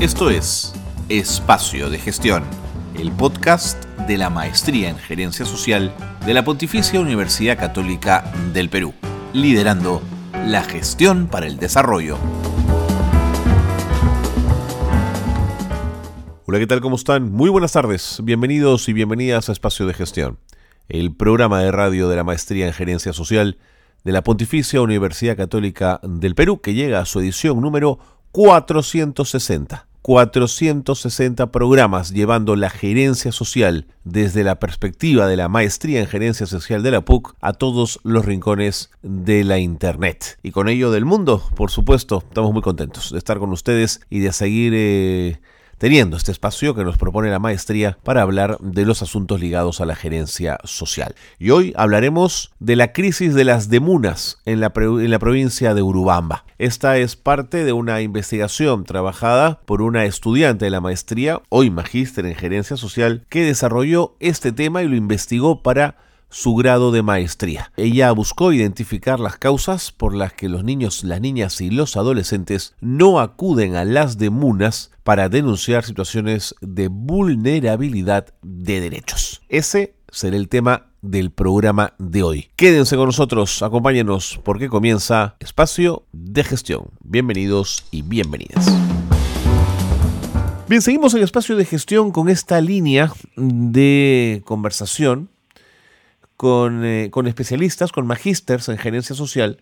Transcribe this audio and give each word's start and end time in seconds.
Esto 0.00 0.30
es 0.30 0.72
Espacio 1.08 1.90
de 1.90 1.98
Gestión, 1.98 2.44
el 2.96 3.10
podcast 3.10 3.84
de 4.06 4.16
la 4.16 4.30
Maestría 4.30 4.90
en 4.90 4.96
Gerencia 4.96 5.44
Social 5.44 5.92
de 6.24 6.34
la 6.34 6.44
Pontificia 6.44 7.00
Universidad 7.00 7.58
Católica 7.58 8.32
del 8.54 8.70
Perú, 8.70 8.94
liderando 9.32 10.00
la 10.46 10.62
gestión 10.62 11.26
para 11.26 11.48
el 11.48 11.58
desarrollo. 11.58 12.16
Hola, 16.46 16.60
¿qué 16.60 16.68
tal? 16.68 16.80
¿Cómo 16.80 16.94
están? 16.94 17.32
Muy 17.32 17.50
buenas 17.50 17.72
tardes. 17.72 18.20
Bienvenidos 18.22 18.88
y 18.88 18.92
bienvenidas 18.92 19.48
a 19.48 19.52
Espacio 19.52 19.84
de 19.88 19.94
Gestión, 19.94 20.38
el 20.88 21.12
programa 21.12 21.60
de 21.60 21.72
radio 21.72 22.08
de 22.08 22.14
la 22.14 22.22
Maestría 22.22 22.68
en 22.68 22.72
Gerencia 22.72 23.12
Social 23.12 23.58
de 24.04 24.12
la 24.12 24.22
Pontificia 24.22 24.80
Universidad 24.80 25.36
Católica 25.36 25.98
del 26.04 26.36
Perú, 26.36 26.60
que 26.60 26.74
llega 26.74 27.00
a 27.00 27.04
su 27.04 27.18
edición 27.18 27.60
número 27.60 27.98
460. 28.30 29.87
460 30.02 31.50
programas 31.50 32.12
llevando 32.12 32.56
la 32.56 32.70
gerencia 32.70 33.32
social 33.32 33.86
desde 34.04 34.44
la 34.44 34.58
perspectiva 34.58 35.26
de 35.26 35.36
la 35.36 35.48
maestría 35.48 36.00
en 36.00 36.06
gerencia 36.06 36.46
social 36.46 36.82
de 36.82 36.90
la 36.90 37.02
PUC 37.02 37.34
a 37.40 37.52
todos 37.52 38.00
los 38.04 38.24
rincones 38.24 38.90
de 39.02 39.44
la 39.44 39.58
Internet. 39.58 40.38
Y 40.42 40.50
con 40.50 40.68
ello 40.68 40.90
del 40.90 41.04
mundo, 41.04 41.42
por 41.56 41.70
supuesto, 41.70 42.22
estamos 42.26 42.52
muy 42.52 42.62
contentos 42.62 43.12
de 43.12 43.18
estar 43.18 43.38
con 43.38 43.52
ustedes 43.52 44.00
y 44.10 44.20
de 44.20 44.32
seguir... 44.32 44.72
Eh, 44.74 45.40
teniendo 45.78 46.16
este 46.16 46.32
espacio 46.32 46.74
que 46.74 46.84
nos 46.84 46.98
propone 46.98 47.30
la 47.30 47.38
maestría 47.38 47.98
para 48.02 48.22
hablar 48.22 48.58
de 48.60 48.84
los 48.84 49.02
asuntos 49.02 49.40
ligados 49.40 49.80
a 49.80 49.86
la 49.86 49.96
gerencia 49.96 50.58
social. 50.64 51.14
Y 51.38 51.50
hoy 51.50 51.72
hablaremos 51.76 52.52
de 52.58 52.76
la 52.76 52.92
crisis 52.92 53.34
de 53.34 53.44
las 53.44 53.70
demunas 53.70 54.38
en 54.44 54.60
la, 54.60 54.72
en 54.76 55.10
la 55.10 55.18
provincia 55.18 55.74
de 55.74 55.82
Urubamba. 55.82 56.44
Esta 56.58 56.98
es 56.98 57.16
parte 57.16 57.64
de 57.64 57.72
una 57.72 58.00
investigación 58.00 58.84
trabajada 58.84 59.60
por 59.64 59.80
una 59.80 60.04
estudiante 60.04 60.64
de 60.64 60.70
la 60.70 60.80
maestría, 60.80 61.40
hoy 61.48 61.70
magíster 61.70 62.26
en 62.26 62.34
gerencia 62.34 62.76
social, 62.76 63.24
que 63.28 63.44
desarrolló 63.44 64.16
este 64.20 64.52
tema 64.52 64.82
y 64.82 64.88
lo 64.88 64.96
investigó 64.96 65.62
para 65.62 65.96
su 66.30 66.54
grado 66.54 66.92
de 66.92 67.02
maestría. 67.02 67.72
Ella 67.76 68.12
buscó 68.12 68.52
identificar 68.52 69.20
las 69.20 69.36
causas 69.36 69.92
por 69.92 70.14
las 70.14 70.32
que 70.32 70.48
los 70.48 70.64
niños, 70.64 71.04
las 71.04 71.20
niñas 71.20 71.60
y 71.60 71.70
los 71.70 71.96
adolescentes 71.96 72.74
no 72.80 73.20
acuden 73.20 73.76
a 73.76 73.84
las 73.84 74.18
demunas 74.18 74.90
para 75.02 75.28
denunciar 75.28 75.84
situaciones 75.84 76.54
de 76.60 76.88
vulnerabilidad 76.88 78.26
de 78.42 78.80
derechos. 78.80 79.40
Ese 79.48 79.94
será 80.10 80.36
el 80.36 80.48
tema 80.48 80.86
del 81.00 81.30
programa 81.30 81.94
de 81.98 82.22
hoy. 82.22 82.50
Quédense 82.56 82.96
con 82.96 83.06
nosotros, 83.06 83.62
acompáñenos 83.62 84.40
porque 84.44 84.68
comienza 84.68 85.36
Espacio 85.38 86.04
de 86.12 86.44
Gestión. 86.44 86.90
Bienvenidos 87.00 87.84
y 87.90 88.02
bienvenidas. 88.02 88.66
Bien, 90.68 90.82
seguimos 90.82 91.14
en 91.14 91.22
Espacio 91.22 91.56
de 91.56 91.64
Gestión 91.64 92.10
con 92.10 92.28
esta 92.28 92.60
línea 92.60 93.10
de 93.36 94.42
conversación 94.44 95.30
eh, 96.40 97.08
con, 97.10 97.26
especialistas, 97.26 97.90
con 97.90 98.06
magísters 98.06 98.68
en 98.68 98.78
gerencia 98.78 99.16
social, 99.16 99.60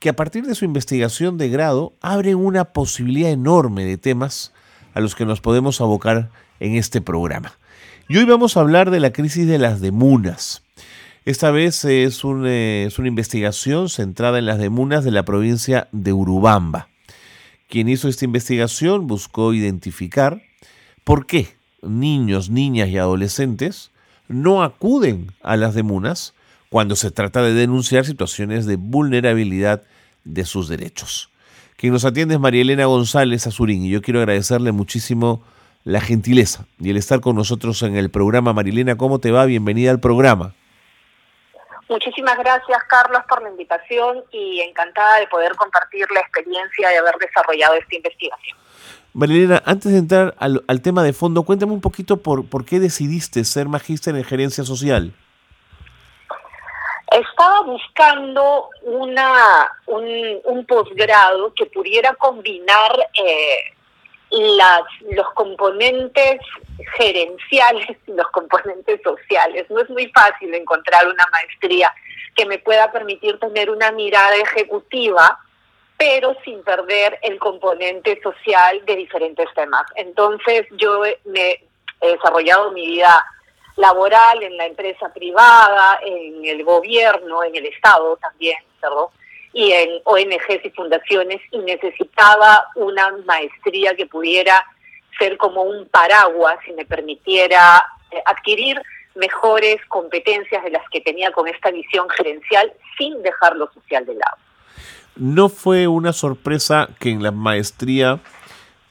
que 0.00 0.08
a 0.08 0.16
partir 0.16 0.44
de 0.44 0.56
su 0.56 0.64
investigación 0.64 1.38
de 1.38 1.48
grado 1.48 1.92
abren 2.00 2.36
una 2.36 2.64
posibilidad 2.72 3.30
enorme 3.30 3.84
de 3.84 3.98
temas 3.98 4.52
a 4.94 5.00
los 5.00 5.14
que 5.14 5.24
nos 5.24 5.40
podemos 5.40 5.80
abocar 5.80 6.30
en 6.58 6.74
este 6.74 7.00
programa. 7.00 7.52
Y 8.08 8.16
hoy 8.16 8.24
vamos 8.24 8.56
a 8.56 8.60
hablar 8.60 8.90
de 8.90 8.98
la 8.98 9.12
crisis 9.12 9.46
de 9.46 9.58
las 9.58 9.80
demunas. 9.80 10.64
Esta 11.24 11.52
vez 11.52 11.84
es, 11.84 12.20
eh, 12.24 12.84
es 12.84 12.98
una 12.98 13.08
investigación 13.08 13.88
centrada 13.88 14.40
en 14.40 14.46
las 14.46 14.58
demunas 14.58 15.04
de 15.04 15.12
la 15.12 15.24
provincia 15.24 15.86
de 15.92 16.12
Urubamba. 16.12 16.88
Quien 17.68 17.88
hizo 17.88 18.08
esta 18.08 18.24
investigación 18.24 19.06
buscó 19.06 19.54
identificar 19.54 20.42
por 21.04 21.26
qué 21.26 21.54
niños, 21.80 22.50
niñas 22.50 22.88
y 22.88 22.98
adolescentes 22.98 23.91
no 24.32 24.62
acuden 24.62 25.32
a 25.42 25.56
las 25.56 25.74
demunas 25.74 26.34
cuando 26.70 26.96
se 26.96 27.10
trata 27.10 27.42
de 27.42 27.52
denunciar 27.52 28.04
situaciones 28.04 28.66
de 28.66 28.76
vulnerabilidad 28.76 29.82
de 30.24 30.44
sus 30.44 30.68
derechos. 30.68 31.30
Quien 31.76 31.92
nos 31.92 32.04
atiende 32.04 32.34
es 32.34 32.40
María 32.40 32.62
Elena 32.62 32.86
González 32.86 33.46
Azurín 33.46 33.84
y 33.84 33.90
yo 33.90 34.02
quiero 34.02 34.20
agradecerle 34.20 34.72
muchísimo 34.72 35.42
la 35.84 36.00
gentileza 36.00 36.66
y 36.78 36.90
el 36.90 36.96
estar 36.96 37.20
con 37.20 37.36
nosotros 37.36 37.82
en 37.82 37.96
el 37.96 38.10
programa. 38.10 38.52
Marilena, 38.52 38.96
¿cómo 38.96 39.18
te 39.18 39.30
va? 39.32 39.44
Bienvenida 39.46 39.90
al 39.90 40.00
programa. 40.00 40.54
Muchísimas 41.88 42.38
gracias, 42.38 42.82
Carlos, 42.84 43.20
por 43.28 43.42
la 43.42 43.50
invitación 43.50 44.24
y 44.30 44.60
encantada 44.60 45.18
de 45.18 45.26
poder 45.26 45.54
compartir 45.56 46.10
la 46.10 46.20
experiencia 46.20 46.88
de 46.88 46.98
haber 46.98 47.16
desarrollado 47.16 47.74
esta 47.74 47.96
investigación. 47.96 48.56
Marilena, 49.14 49.62
antes 49.66 49.92
de 49.92 49.98
entrar 49.98 50.34
al, 50.38 50.82
tema 50.82 51.02
de 51.02 51.12
fondo, 51.12 51.42
cuéntame 51.42 51.72
un 51.72 51.82
poquito 51.82 52.16
por, 52.16 52.48
por 52.48 52.64
qué 52.64 52.80
decidiste 52.80 53.44
ser 53.44 53.68
magíster 53.68 54.16
en 54.16 54.24
gerencia 54.24 54.64
social. 54.64 55.12
Estaba 57.10 57.60
buscando 57.60 58.70
una, 58.84 59.70
un, 59.86 60.64
posgrado 60.66 61.52
que 61.54 61.66
pudiera 61.66 62.14
combinar 62.14 62.90
eh, 63.22 63.74
las, 64.30 64.82
los 65.14 65.30
componentes 65.34 66.40
gerenciales 66.96 67.98
y 68.06 68.12
los 68.12 68.26
componentes 68.28 68.98
sociales. 69.02 69.66
No 69.68 69.80
es 69.80 69.90
muy 69.90 70.06
fácil 70.08 70.54
encontrar 70.54 71.06
una 71.06 71.26
maestría 71.30 71.92
que 72.34 72.46
me 72.46 72.58
pueda 72.58 72.90
permitir 72.90 73.38
tener 73.38 73.68
una 73.68 73.92
mirada 73.92 74.34
ejecutiva 74.36 75.38
pero 75.96 76.36
sin 76.44 76.62
perder 76.62 77.18
el 77.22 77.38
componente 77.38 78.20
social 78.22 78.84
de 78.84 78.96
diferentes 78.96 79.46
temas. 79.54 79.84
Entonces 79.94 80.66
yo 80.72 81.02
me 81.24 81.60
he 82.00 82.12
desarrollado 82.12 82.72
mi 82.72 82.86
vida 82.86 83.24
laboral 83.76 84.42
en 84.42 84.56
la 84.56 84.66
empresa 84.66 85.12
privada, 85.12 86.00
en 86.04 86.44
el 86.44 86.64
gobierno, 86.64 87.42
en 87.42 87.56
el 87.56 87.66
Estado 87.66 88.16
también, 88.16 88.58
y 89.52 89.72
en 89.72 90.00
ONGs 90.04 90.64
y 90.64 90.70
fundaciones, 90.70 91.40
y 91.50 91.58
necesitaba 91.58 92.66
una 92.74 93.12
maestría 93.24 93.94
que 93.94 94.06
pudiera 94.06 94.64
ser 95.18 95.36
como 95.36 95.62
un 95.62 95.88
paraguas 95.88 96.58
y 96.66 96.72
me 96.72 96.84
permitiera 96.84 97.84
eh, 98.10 98.22
adquirir 98.24 98.80
mejores 99.14 99.76
competencias 99.88 100.64
de 100.64 100.70
las 100.70 100.88
que 100.88 101.00
tenía 101.00 101.30
con 101.32 101.46
esta 101.46 101.70
visión 101.70 102.08
gerencial 102.10 102.72
sin 102.96 103.22
dejar 103.22 103.56
lo 103.56 103.70
social 103.72 104.06
de 104.06 104.14
lado. 104.14 104.36
¿No 105.16 105.48
fue 105.48 105.86
una 105.88 106.12
sorpresa 106.12 106.88
que 106.98 107.10
en 107.10 107.22
la 107.22 107.30
maestría 107.30 108.20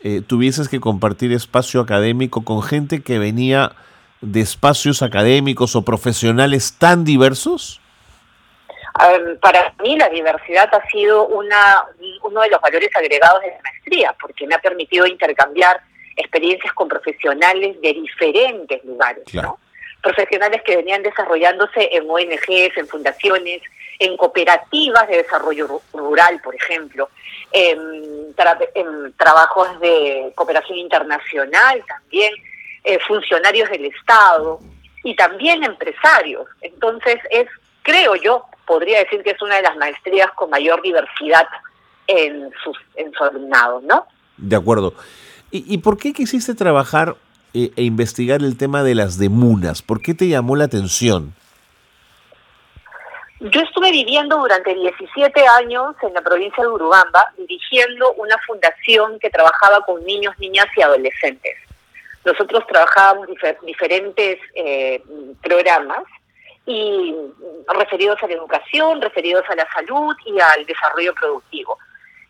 eh, 0.02 0.22
tuvieses 0.26 0.70
que 0.70 0.80
compartir 0.80 1.32
espacio 1.32 1.82
académico 1.82 2.44
con 2.44 2.62
gente 2.62 3.02
que 3.02 3.20
venía 3.20 3.74
de 4.22 4.42
espacios 4.42 5.02
académicos 5.02 5.76
o 5.76 5.84
profesionales 5.84 6.78
tan 6.78 7.04
diversos? 7.04 7.82
para 9.42 9.74
mí 9.82 9.98
la 9.98 10.10
diversidad 10.10 10.70
ha 10.74 10.88
sido 10.90 11.28
una, 11.28 11.86
uno 12.24 12.42
de 12.42 12.50
los 12.50 12.62
valores 12.62 12.90
agregados 12.96 13.42
de 13.42 13.48
la 13.48 13.62
maestría, 13.64 14.16
porque 14.22 14.46
me 14.46 14.54
ha 14.54 14.60
permitido 14.60 15.08
intercambiar 15.08 15.82
experiencias 16.16 16.74
con 16.74 16.88
profesionales 16.88 17.82
de 17.82 17.94
diferentes 17.94 18.84
lugares, 18.84 19.24
Profesionales 20.02 20.62
que 20.66 20.78
venían 20.78 21.04
desarrollándose 21.04 21.90
en 21.92 22.10
ONGs, 22.10 22.78
en 22.78 22.88
fundaciones, 22.88 23.62
en 24.00 24.18
cooperativas 24.18 25.08
de 25.08 25.18
desarrollo 25.18 25.82
rural, 25.94 26.42
por 26.44 26.56
ejemplo, 26.56 27.10
en, 27.52 28.34
trabajos 29.16 29.80
de 29.80 30.32
cooperación 30.36 30.80
internacional 30.80 31.84
también, 31.88 32.34
eh, 32.84 32.98
funcionarios 33.08 33.70
del 33.70 33.86
Estado 33.86 34.60
y 35.04 35.16
también 35.16 35.64
empresarios. 35.64 36.48
Entonces, 36.62 37.18
es, 37.30 37.48
creo 37.84 38.16
yo, 38.16 38.46
podría 38.66 39.00
decir 39.00 39.22
que 39.22 39.32
es 39.32 39.42
una 39.42 39.58
de 39.58 39.64
las 39.64 39.78
maestrías 39.78 40.32
con 40.32 40.50
mayor 40.50 40.82
diversidad 40.82 41.48
en, 42.08 42.50
sus, 42.64 42.78
en 42.96 43.12
su 43.14 43.24
alumnado, 43.24 43.82
¿no? 43.82 44.08
De 44.38 44.56
acuerdo. 44.56 44.96
¿Y, 45.52 45.78
por 45.80 45.98
qué 45.98 46.14
quisiste 46.14 46.56
trabajar 46.56 47.18
eh, 47.54 47.72
e 47.76 47.84
investigar 47.84 48.42
el 48.42 48.58
tema 48.58 48.84
de 48.84 48.96
las 48.96 49.18
demunas? 49.18 49.82
¿Por 49.82 50.02
qué 50.02 50.14
te 50.14 50.28
llamó 50.28 50.56
la 50.56 50.66
atención? 50.66 51.34
Yo 53.40 53.60
estuve 53.62 53.92
viviendo 53.92 54.38
durante 54.38 54.76
17 54.76 55.48
años 55.48 55.96
en 56.04 56.14
la 56.14 56.22
provincia 56.22 56.64
de 56.64 56.70
Urubamba, 56.70 57.34
dirigiendo 57.40 58.14
una 58.14 58.38
fundación 58.46 59.18
que 59.20 59.32
trabajaba 59.32 59.82
con 59.82 60.06
niños, 60.06 60.38
niñas 60.38 60.68
y 60.78 60.82
adolescentes. 60.84 61.58
Nosotros 62.24 62.64
trabajábamos 62.68 63.28
diferentes 63.66 64.38
eh, 64.54 65.02
programas 65.42 66.04
y 66.68 67.16
referidos 67.68 68.22
a 68.22 68.28
la 68.28 68.34
educación, 68.34 69.02
referidos 69.02 69.44
a 69.50 69.56
la 69.56 69.68
salud 69.74 70.16
y 70.26 70.40
al 70.40 70.64
desarrollo 70.68 71.16
productivo. 71.16 71.80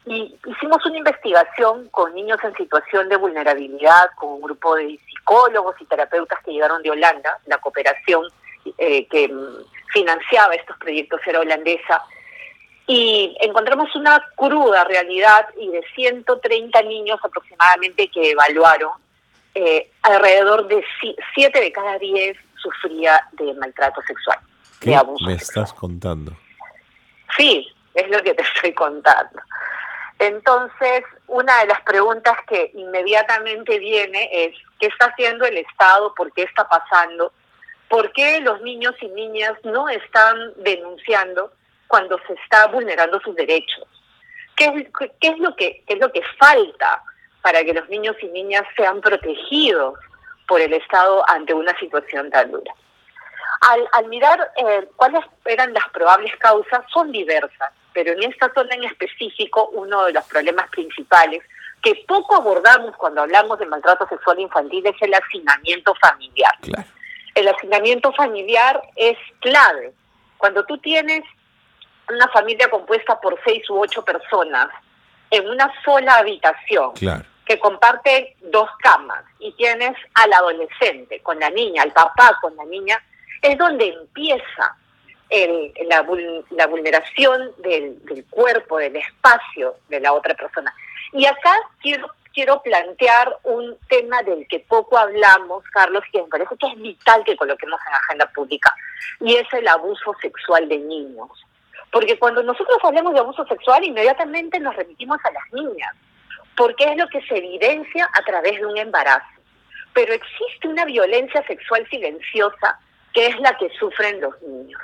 Y 0.06 0.34
hicimos 0.48 0.86
una 0.86 0.98
investigación 0.98 1.90
con 1.90 2.16
niños 2.16 2.40
en 2.44 2.56
situación 2.56 3.10
de 3.10 3.18
vulnerabilidad, 3.18 4.12
con 4.16 4.30
un 4.30 4.42
grupo 4.42 4.76
de 4.76 4.86
psicólogos 5.32 5.76
y 5.80 5.86
terapeutas 5.86 6.40
que 6.44 6.52
llegaron 6.52 6.82
de 6.82 6.92
Holanda, 6.92 7.40
la 7.46 7.58
cooperación 7.58 8.26
eh, 8.78 9.08
que 9.08 9.32
financiaba 9.94 10.54
estos 10.56 10.78
proyectos 10.78 11.20
era 11.26 11.40
holandesa. 11.40 12.04
y 12.88 13.38
encontramos 13.40 13.96
una 13.96 14.22
cruda 14.36 14.84
realidad 14.84 15.48
y 15.58 15.70
de 15.70 15.82
130 15.96 16.82
niños 16.82 17.20
aproximadamente 17.24 18.10
que 18.10 18.32
evaluaron, 18.32 18.92
eh, 19.56 19.92
alrededor 20.02 20.68
de 20.68 20.84
7 21.34 21.62
de 21.62 21.72
cada 21.72 21.98
10 21.98 22.38
sufría 22.62 23.22
de 23.34 23.54
maltrato 23.54 24.02
sexual, 24.02 24.40
¿Qué 24.82 24.90
de 24.90 24.96
abuso 24.98 25.26
me 25.26 25.38
sexual. 25.38 25.64
estás 25.66 25.80
contando? 25.80 26.32
Sí, 27.38 27.68
es 27.94 28.10
lo 28.10 28.22
que 28.24 28.34
te 28.34 28.42
estoy 28.44 28.74
contando. 28.74 29.40
Entonces, 30.22 31.04
una 31.26 31.62
de 31.62 31.66
las 31.66 31.82
preguntas 31.82 32.38
que 32.48 32.70
inmediatamente 32.76 33.80
viene 33.80 34.30
es, 34.32 34.56
¿qué 34.80 34.86
está 34.86 35.08
haciendo 35.08 35.46
el 35.46 35.58
Estado? 35.58 36.14
¿Por 36.14 36.32
qué 36.34 36.44
está 36.44 36.70
pasando? 36.70 37.34
¿Por 37.90 38.14
qué 38.14 38.40
los 38.40 38.62
niños 38.62 38.94
y 39.02 39.08
niñas 39.08 39.54
no 39.64 39.90
están 39.90 40.54
denunciando 40.58 41.52
cuando 41.88 42.20
se 42.28 42.34
está 42.34 42.68
vulnerando 42.68 43.20
sus 43.22 43.36
derechos? 43.36 43.88
¿Qué 44.56 44.88
es, 45.22 45.40
lo, 45.40 45.56
que, 45.56 45.84
es 45.88 46.00
lo 46.00 46.12
que 46.12 46.22
falta 46.38 47.02
para 47.42 47.64
que 47.64 47.74
los 47.74 47.90
niños 47.90 48.16
y 48.22 48.28
niñas 48.28 48.62
sean 48.78 49.02
protegidos 49.02 49.98
por 50.48 50.62
el 50.62 50.74
Estado 50.74 51.28
ante 51.32 51.56
una 51.56 51.76
situación 51.80 52.30
tan 52.30 52.52
dura? 52.52 52.76
Al, 53.62 53.90
al 53.94 54.06
mirar 54.08 54.52
eh, 54.56 54.88
cuáles 54.98 55.26
eran 55.46 55.74
las 55.74 55.90
probables 55.90 56.36
causas, 56.36 56.82
son 56.94 57.12
diversas, 57.12 57.74
pero 57.94 58.14
en 58.14 58.24
esta 58.24 58.54
zona 58.54 58.76
en 58.76 58.84
específico, 58.86 59.70
uno 59.74 60.06
de 60.06 60.14
los 60.14 60.26
problemas 60.26 60.70
principales 60.70 61.42
que 61.82 62.04
poco 62.08 62.36
abordamos 62.36 62.96
cuando 62.98 63.22
hablamos 63.22 63.58
de 63.60 63.66
maltrato 63.66 64.08
sexual 64.08 64.40
infantil 64.40 64.86
es 64.86 64.96
el 65.02 65.14
hacinamiento 65.14 65.96
familiar. 65.96 66.54
Claro. 66.62 66.88
El 67.34 67.48
hacinamiento 67.48 68.12
familiar 68.14 68.82
es 68.96 69.18
clave. 69.40 69.94
Cuando 70.38 70.66
tú 70.66 70.78
tienes 70.78 71.24
una 72.10 72.28
familia 72.28 72.70
compuesta 72.70 73.20
por 73.20 73.40
seis 73.44 73.68
u 73.70 73.80
ocho 73.80 74.04
personas 74.04 74.68
en 75.30 75.48
una 75.48 75.72
sola 75.84 76.16
habitación, 76.16 76.92
Claro. 76.94 77.24
que 77.46 77.58
comparte 77.58 78.36
dos 78.42 78.70
camas 78.80 79.24
y 79.40 79.52
tienes 79.54 79.94
al 80.14 80.34
adolescente 80.34 81.22
con 81.22 81.40
la 81.40 81.50
niña, 81.50 81.84
al 81.84 81.94
papá 81.94 82.38
con 82.42 82.56
la 82.58 82.66
niña, 82.66 83.02
es 83.42 83.58
donde 83.58 83.88
empieza 83.88 84.76
el, 85.32 85.74
la, 85.88 86.04
vul- 86.06 86.46
la 86.52 86.68
vulneración 86.68 87.52
del, 87.58 88.04
del 88.06 88.26
cuerpo, 88.26 88.78
del 88.78 88.96
espacio 88.98 89.76
de 89.90 90.00
la 90.00 90.14
otra 90.14 90.36
persona. 90.36 90.74
Y 91.14 91.26
acá 91.26 91.56
quiero, 91.82 92.08
quiero 92.34 92.62
plantear 92.62 93.38
un 93.44 93.78
tema 93.90 94.22
del 94.24 94.48
que 94.48 94.60
poco 94.60 94.98
hablamos, 94.98 95.64
Carlos, 95.72 96.04
que 96.12 96.22
me 96.22 96.28
parece 96.28 96.56
que 96.58 96.68
es 96.68 96.76
vital 96.76 97.24
que 97.24 97.36
coloquemos 97.36 97.80
en 97.88 97.94
agenda 97.94 98.26
pública, 98.36 98.76
y 99.22 99.36
es 99.36 99.48
el 99.54 99.68
abuso 99.68 100.14
sexual 100.22 100.68
de 100.70 100.78
niños. 100.78 101.30
Porque 101.92 102.18
cuando 102.20 102.44
nosotros 102.44 102.78
hablamos 102.84 103.14
de 103.14 103.20
abuso 103.20 103.46
sexual, 103.48 103.84
inmediatamente 103.84 104.60
nos 104.60 104.76
remitimos 104.76 105.18
a 105.26 105.32
las 105.32 105.52
niñas, 105.52 105.94
porque 106.56 106.86
es 106.86 106.98
lo 106.98 107.08
que 107.08 107.22
se 107.24 107.38
evidencia 107.38 108.10
a 108.14 108.22
través 108.24 108.60
de 108.60 108.66
un 108.66 108.78
embarazo. 108.78 109.26
Pero 109.94 110.14
existe 110.14 110.68
una 110.70 110.86
violencia 110.86 111.46
sexual 111.48 111.86
silenciosa 111.90 112.80
que 113.14 113.28
es 113.28 113.38
la 113.42 113.58
que 113.58 113.70
sufren 113.78 114.22
los 114.22 114.42
niños, 114.42 114.82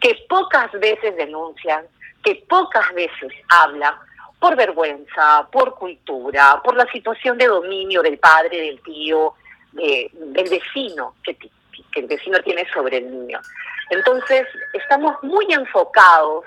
que 0.00 0.24
pocas 0.28 0.70
veces 0.72 1.14
denuncian, 1.16 1.84
que 2.24 2.36
pocas 2.48 2.92
veces 2.94 3.32
hablan 3.48 3.94
por 4.38 4.56
vergüenza, 4.56 5.46
por 5.52 5.74
cultura, 5.74 6.60
por 6.64 6.74
la 6.76 6.90
situación 6.90 7.36
de 7.36 7.46
dominio 7.46 8.02
del 8.02 8.18
padre, 8.18 8.60
del 8.60 8.80
tío, 8.82 9.34
de- 9.72 10.10
del 10.12 10.48
vecino 10.48 11.14
que, 11.22 11.36
que 11.36 12.00
el 12.00 12.06
vecino 12.06 12.38
tiene 12.42 12.66
sobre 12.72 12.98
el 12.98 13.10
niño. 13.10 13.38
Entonces, 13.90 14.46
estamos 14.72 15.16
muy 15.22 15.46
enfocados 15.52 16.44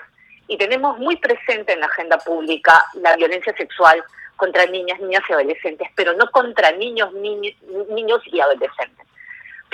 y 0.48 0.56
tenemos 0.58 0.98
muy 0.98 1.16
presente 1.16 1.72
en 1.72 1.80
la 1.80 1.86
agenda 1.86 2.18
pública 2.18 2.84
la 2.94 3.14
violencia 3.16 3.54
sexual 3.56 4.02
contra 4.36 4.66
niñas, 4.66 4.98
niñas 5.00 5.22
y 5.28 5.32
adolescentes, 5.32 5.88
pero 5.94 6.12
no 6.14 6.28
contra 6.30 6.72
niños, 6.72 7.12
niños, 7.12 7.54
niños 7.90 8.20
y 8.26 8.40
adolescentes. 8.40 9.03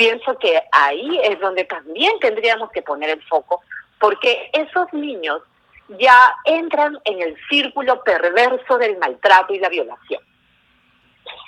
Pienso 0.00 0.38
que 0.38 0.58
ahí 0.72 1.20
es 1.24 1.38
donde 1.40 1.64
también 1.64 2.18
tendríamos 2.20 2.70
que 2.70 2.80
poner 2.80 3.10
el 3.10 3.22
foco, 3.24 3.60
porque 3.98 4.48
esos 4.54 4.90
niños 4.94 5.42
ya 5.88 6.34
entran 6.46 6.98
en 7.04 7.20
el 7.20 7.36
círculo 7.50 8.02
perverso 8.02 8.78
del 8.78 8.96
maltrato 8.96 9.52
y 9.52 9.58
la 9.58 9.68
violación. 9.68 10.22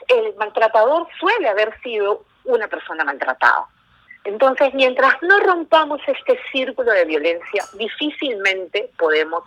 El 0.07 0.35
maltratador 0.35 1.09
suele 1.19 1.49
haber 1.49 1.81
sido 1.81 2.27
una 2.45 2.69
persona 2.69 3.05
maltratada. 3.05 3.69
Entonces, 4.25 4.75
mientras 4.75 5.15
no 5.23 5.41
rompamos 5.41 6.03
este 6.07 6.39
círculo 6.53 6.93
de 6.93 7.07
violencia, 7.07 7.65
difícilmente 7.79 8.91
podemos 8.99 9.45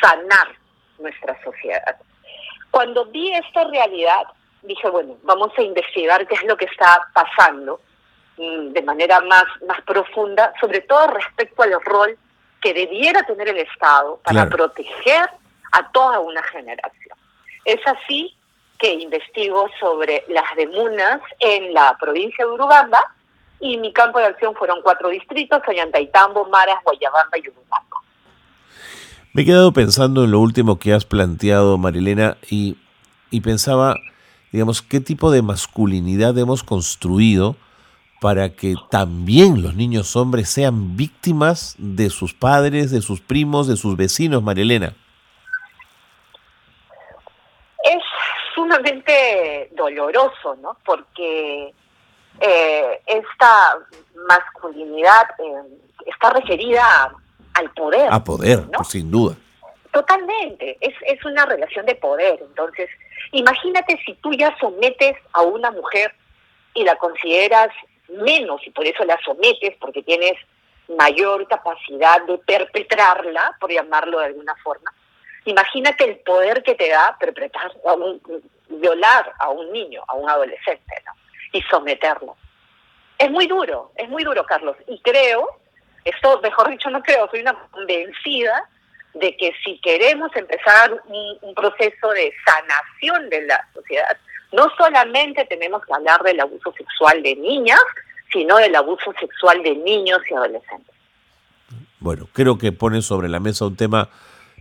sanar 0.00 0.56
nuestra 0.98 1.38
sociedad. 1.44 1.96
Cuando 2.70 3.04
vi 3.04 3.30
esta 3.34 3.64
realidad, 3.64 4.22
dije, 4.62 4.88
bueno, 4.88 5.18
vamos 5.24 5.52
a 5.58 5.60
investigar 5.60 6.26
qué 6.26 6.36
es 6.36 6.44
lo 6.44 6.56
que 6.56 6.64
está 6.64 7.08
pasando 7.12 7.78
de 8.38 8.82
manera 8.82 9.20
más, 9.20 9.44
más 9.66 9.80
profunda, 9.82 10.52
sobre 10.60 10.80
todo 10.82 11.08
respecto 11.08 11.62
al 11.62 11.72
rol 11.84 12.16
que 12.60 12.72
debiera 12.74 13.22
tener 13.24 13.48
el 13.48 13.58
Estado 13.58 14.20
para 14.24 14.46
Claro. 14.46 14.50
proteger 14.50 15.28
a 15.72 15.90
toda 15.92 16.20
una 16.20 16.42
generación. 16.44 17.16
Es 17.64 17.80
así 17.86 18.34
que 18.78 18.94
investigo 18.94 19.68
sobre 19.80 20.24
las 20.28 20.44
demunas 20.56 21.20
en 21.40 21.74
la 21.74 21.96
provincia 22.00 22.44
de 22.46 22.52
Urubamba 22.52 23.00
y 23.60 23.76
mi 23.76 23.92
campo 23.92 24.18
de 24.20 24.26
acción 24.26 24.54
fueron 24.54 24.80
cuatro 24.82 25.08
distritos, 25.08 25.60
Ollantaytambo, 25.66 26.46
Maras, 26.48 26.78
Guayabamba 26.84 27.38
y 27.38 27.48
Urubamba. 27.48 27.96
Me 29.32 29.42
he 29.42 29.44
quedado 29.44 29.72
pensando 29.72 30.24
en 30.24 30.30
lo 30.30 30.40
último 30.40 30.78
que 30.78 30.92
has 30.94 31.04
planteado, 31.04 31.76
Marilena, 31.76 32.38
y, 32.50 32.76
y 33.30 33.40
pensaba, 33.40 33.96
digamos, 34.52 34.80
qué 34.80 35.00
tipo 35.00 35.30
de 35.30 35.42
masculinidad 35.42 36.36
hemos 36.38 36.62
construido 36.62 37.56
para 38.20 38.50
que 38.50 38.74
también 38.90 39.62
los 39.62 39.74
niños 39.74 40.16
hombres 40.16 40.48
sean 40.48 40.96
víctimas 40.96 41.76
de 41.78 42.10
sus 42.10 42.34
padres, 42.34 42.90
de 42.90 43.00
sus 43.00 43.20
primos, 43.20 43.68
de 43.68 43.76
sus 43.76 43.96
vecinos, 43.96 44.42
Marilena. 44.42 44.94
Es 47.84 48.02
sumamente 48.54 49.70
doloroso, 49.72 50.56
¿no? 50.60 50.76
Porque 50.84 51.72
eh, 52.40 53.00
esta 53.06 53.78
masculinidad 54.26 55.22
eh, 55.38 55.78
está 56.06 56.30
referida 56.30 57.14
al 57.54 57.70
poder. 57.70 58.08
A 58.12 58.22
poder, 58.22 58.60
¿no? 58.66 58.78
pues, 58.78 58.88
sin 58.88 59.10
duda. 59.10 59.36
Totalmente, 59.92 60.76
es, 60.80 60.94
es 61.06 61.24
una 61.24 61.46
relación 61.46 61.86
de 61.86 61.94
poder. 61.94 62.40
Entonces, 62.42 62.90
imagínate 63.30 63.98
si 64.04 64.14
tú 64.14 64.32
ya 64.32 64.56
sometes 64.58 65.16
a 65.32 65.42
una 65.42 65.70
mujer 65.70 66.14
y 66.74 66.84
la 66.84 66.96
consideras 66.96 67.70
menos 68.08 68.66
y 68.66 68.70
por 68.70 68.86
eso 68.86 69.04
la 69.04 69.18
sometes 69.24 69.74
porque 69.80 70.02
tienes 70.02 70.34
mayor 70.96 71.46
capacidad 71.48 72.22
de 72.22 72.38
perpetrarla, 72.38 73.56
por 73.60 73.70
llamarlo 73.70 74.18
de 74.20 74.26
alguna 74.26 74.54
forma. 74.56 74.92
Imagínate 75.44 76.04
el 76.04 76.18
poder 76.20 76.62
que 76.62 76.74
te 76.74 76.88
da 76.88 77.16
perpetrar, 77.18 77.70
a 77.86 77.92
un- 77.94 78.20
violar 78.68 79.32
a 79.38 79.50
un 79.50 79.70
niño, 79.72 80.02
a 80.08 80.14
un 80.14 80.28
adolescente. 80.28 80.94
Y 81.52 81.62
someterlo. 81.62 82.36
Es 83.16 83.30
muy 83.30 83.46
duro, 83.46 83.92
es 83.96 84.08
muy 84.08 84.22
duro, 84.24 84.44
Carlos. 84.44 84.76
Y 84.86 85.00
creo, 85.00 85.48
esto, 86.04 86.40
mejor 86.42 86.68
dicho, 86.70 86.90
no 86.90 87.02
creo, 87.02 87.28
soy 87.30 87.40
una 87.40 87.54
convencida 87.70 88.68
de 89.14 89.36
que 89.36 89.52
si 89.64 89.80
queremos 89.80 90.30
empezar 90.36 90.92
un 91.06 91.54
proceso 91.54 92.10
de 92.10 92.32
sanación 92.46 93.28
de 93.30 93.42
la 93.46 93.66
sociedad, 93.72 94.16
no 94.52 94.66
solamente 94.76 95.44
tenemos 95.46 95.84
que 95.84 95.92
hablar 95.92 96.22
del 96.22 96.40
abuso 96.40 96.72
sexual 96.76 97.22
de 97.22 97.36
niñas, 97.36 97.80
sino 98.32 98.56
del 98.56 98.74
abuso 98.74 99.12
sexual 99.18 99.62
de 99.62 99.74
niños 99.76 100.20
y 100.30 100.34
adolescentes. 100.34 100.94
Bueno, 102.00 102.28
creo 102.32 102.58
que 102.58 102.72
pone 102.72 103.02
sobre 103.02 103.28
la 103.28 103.40
mesa 103.40 103.66
un 103.66 103.76
tema 103.76 104.08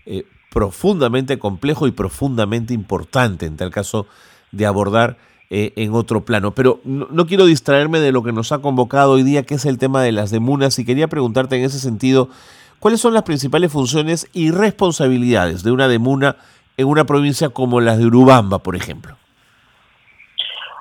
eh, 0.06 0.26
profundamente 0.52 1.38
complejo 1.38 1.88
y 1.88 1.92
profundamente 1.92 2.74
importante, 2.74 3.46
en 3.46 3.58
tal 3.58 3.70
caso 3.70 4.08
de 4.52 4.66
abordar 4.66 5.18
eh, 5.50 5.74
en 5.76 5.94
otro 5.94 6.26
plano. 6.26 6.52
Pero 6.52 6.82
no, 6.84 7.08
no 7.10 7.28
quiero 7.28 7.46
distraerme 7.46 8.00
de 8.00 8.12
lo 8.12 8.24
que 8.24 8.32
nos 8.32 8.52
ha 8.52 8.60
convocado 8.60 9.12
hoy 9.12 9.24
día, 9.24 9.44
que 9.44 9.56
es 9.56 9.66
el 9.66 9.78
tema 9.78 10.02
de 10.02 10.12
las 10.12 10.32
demunas, 10.32 10.80
y 10.80 10.86
quería 10.86 11.08
preguntarte 11.08 11.58
en 11.58 11.64
ese 11.64 11.80
sentido, 11.80 12.30
¿cuáles 12.80 13.00
son 13.00 13.14
las 13.14 13.24
principales 13.24 13.72
funciones 13.72 14.28
y 14.34 14.52
responsabilidades 14.52 15.64
de 15.64 15.72
una 15.72 15.88
demuna 15.88 16.38
en 16.76 16.88
una 16.88 17.06
provincia 17.06 17.50
como 17.50 17.80
la 17.80 17.98
de 17.98 18.06
Urubamba, 18.06 18.60
por 18.60 18.76
ejemplo? 18.76 19.18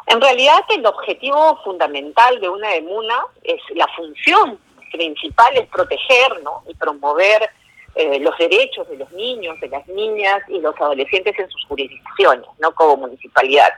En 0.06 0.20
realidad, 0.20 0.60
el 0.68 0.86
objetivo 0.86 1.60
fundamental 1.64 2.40
de 2.40 2.48
una 2.48 2.74
emuna 2.74 3.24
es 3.42 3.60
la 3.74 3.88
función 3.96 4.58
principal 4.92 5.56
es 5.56 5.66
proteger 5.66 6.42
¿no? 6.42 6.62
y 6.68 6.74
promover 6.74 7.50
eh, 7.94 8.20
los 8.20 8.36
derechos 8.38 8.88
de 8.88 8.98
los 8.98 9.10
niños, 9.12 9.58
de 9.60 9.68
las 9.68 9.86
niñas 9.88 10.42
y 10.48 10.60
los 10.60 10.74
adolescentes 10.80 11.38
en 11.38 11.48
sus 11.50 11.64
jurisdicciones, 11.66 12.46
no 12.58 12.74
como 12.74 12.96
municipalidad. 12.98 13.72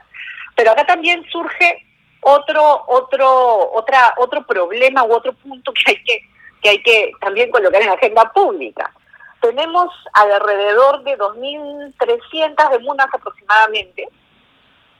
Pero 0.55 0.71
acá 0.71 0.85
también 0.85 1.25
surge 1.31 1.85
otro 2.21 2.83
otro 2.87 3.71
otra 3.71 4.13
otro 4.17 4.45
problema 4.45 5.05
u 5.05 5.13
otro 5.13 5.31
punto 5.33 5.71
que 5.71 5.91
hay 5.91 6.03
que 6.03 6.21
que 6.61 6.69
hay 6.69 6.83
que 6.83 7.11
también 7.21 7.49
colocar 7.49 7.81
en 7.81 7.87
la 7.87 7.93
agenda 7.93 8.29
pública. 8.33 8.91
tenemos 9.41 9.89
alrededor 10.11 11.01
de 11.03 11.17
2.300 11.17 12.71
demunas 12.71 13.07
aproximadamente, 13.13 14.09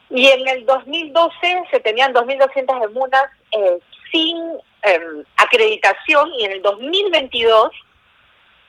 y 0.10 0.28
en 0.28 0.48
el 0.48 0.66
2012 0.66 1.64
se 1.72 1.80
tenían 1.82 2.14
2.200 2.14 2.82
demunas 2.82 3.26
eh, 3.52 3.80
sin 4.12 4.38
em, 4.84 5.24
acreditación, 5.38 6.32
y 6.38 6.46
en 6.46 6.52
el 6.54 6.62
2022 6.62 7.72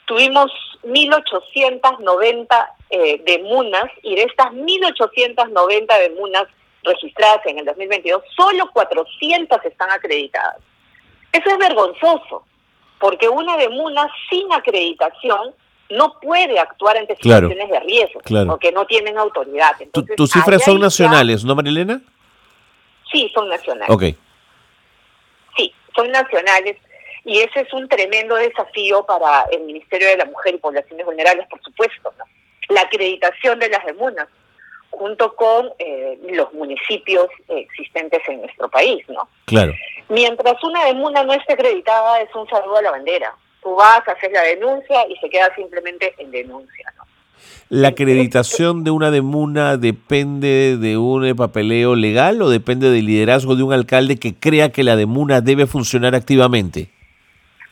tuvimos 0.05 0.51
1.890 0.83 2.69
eh, 2.91 3.23
demunas, 3.25 3.91
y 4.03 4.17
de 4.17 4.23
estas 4.25 4.49
1.890 4.49 5.99
demunas 5.99 6.45
registradas 6.83 7.45
en 7.47 7.59
el 7.59 7.65
2022, 7.65 8.23
solo 8.37 8.71
400 8.73 9.65
están 9.65 9.91
acreditadas. 9.91 10.59
Eso 11.33 11.51
es 11.51 11.59
vergonzoso 11.59 12.45
porque 13.01 13.29
una 13.29 13.57
demuna 13.57 14.09
sin 14.29 14.53
acreditación 14.53 15.55
no 15.91 16.19
puede 16.21 16.59
actuar 16.59 16.97
ante 16.97 17.17
situaciones 17.17 17.69
de 17.69 17.81
riesgo, 17.81 18.21
porque 18.47 18.73
no 18.73 18.87
tienen 18.87 19.19
autoridad. 19.19 19.73
¿Tus 20.17 20.31
cifras 20.31 20.65
son 20.65 20.81
nacionales, 20.81 21.45
no, 21.45 21.55
Marilena? 21.55 22.01
Sí, 23.11 23.31
son 23.35 23.49
nacionales. 23.49 23.91
Ok. 23.91 24.05
Sí, 25.57 25.75
son 25.95 26.11
nacionales. 26.11 26.77
Y 27.25 27.41
ese 27.41 27.61
es 27.61 27.73
un 27.73 27.89
tremendo 27.89 28.37
desafío 28.37 29.05
para 29.05 29.45
el 29.53 29.63
Ministerio 29.63 30.09
de 30.09 30.17
la 30.17 30.25
Mujer 30.25 30.55
y 30.55 30.59
Poblaciones 30.59 31.05
Vulnerables, 31.05 31.47
por 31.49 31.61
supuesto. 31.63 32.13
La 32.69 32.83
acreditación 32.83 33.59
de 33.59 33.69
las 33.69 33.85
demunas, 33.85 34.29
junto 34.91 35.35
con 35.35 35.71
eh, 35.79 36.19
los 36.31 36.53
municipios 36.55 37.29
existentes 37.49 38.23
en 38.29 38.41
nuestro 38.41 38.69
país, 38.71 39.05
¿no? 39.09 39.29
Claro. 39.45 39.75
Mientras 40.09 40.63
una 40.65 40.85
demuna 40.87 41.23
no 41.25 41.33
esté 41.33 41.53
acreditada, 41.53 42.21
es 42.21 42.35
un 42.35 42.49
saludo 42.49 42.77
a 42.77 42.83
la 42.83 42.91
bandera. 42.93 43.35
Tú 43.63 43.75
vas, 43.75 44.07
haces 44.07 44.33
la 44.33 44.43
denuncia 44.43 45.07
y 45.09 45.17
se 45.17 45.29
queda 45.29 45.55
simplemente 45.55 46.15
en 46.19 46.31
denuncia. 46.31 46.93
¿no? 46.97 47.05
¿La 47.69 47.89
acreditación 47.89 48.83
de 48.83 48.91
una 48.91 49.11
demuna 49.11 49.77
depende 49.77 50.77
de 50.77 50.97
un 50.97 51.37
papeleo 51.37 51.95
legal 51.95 52.43
o 52.43 52.51
depende 52.51 52.91
del 52.91 53.07
liderazgo 53.07 53.55
de 53.55 53.63
un 53.63 53.73
alcalde 53.73 54.19
que 54.19 54.35
crea 54.35 54.71
que 54.73 54.83
la 54.83 54.97
demuna 54.97 55.41
debe 55.41 55.67
funcionar 55.67 56.15
activamente? 56.15 56.91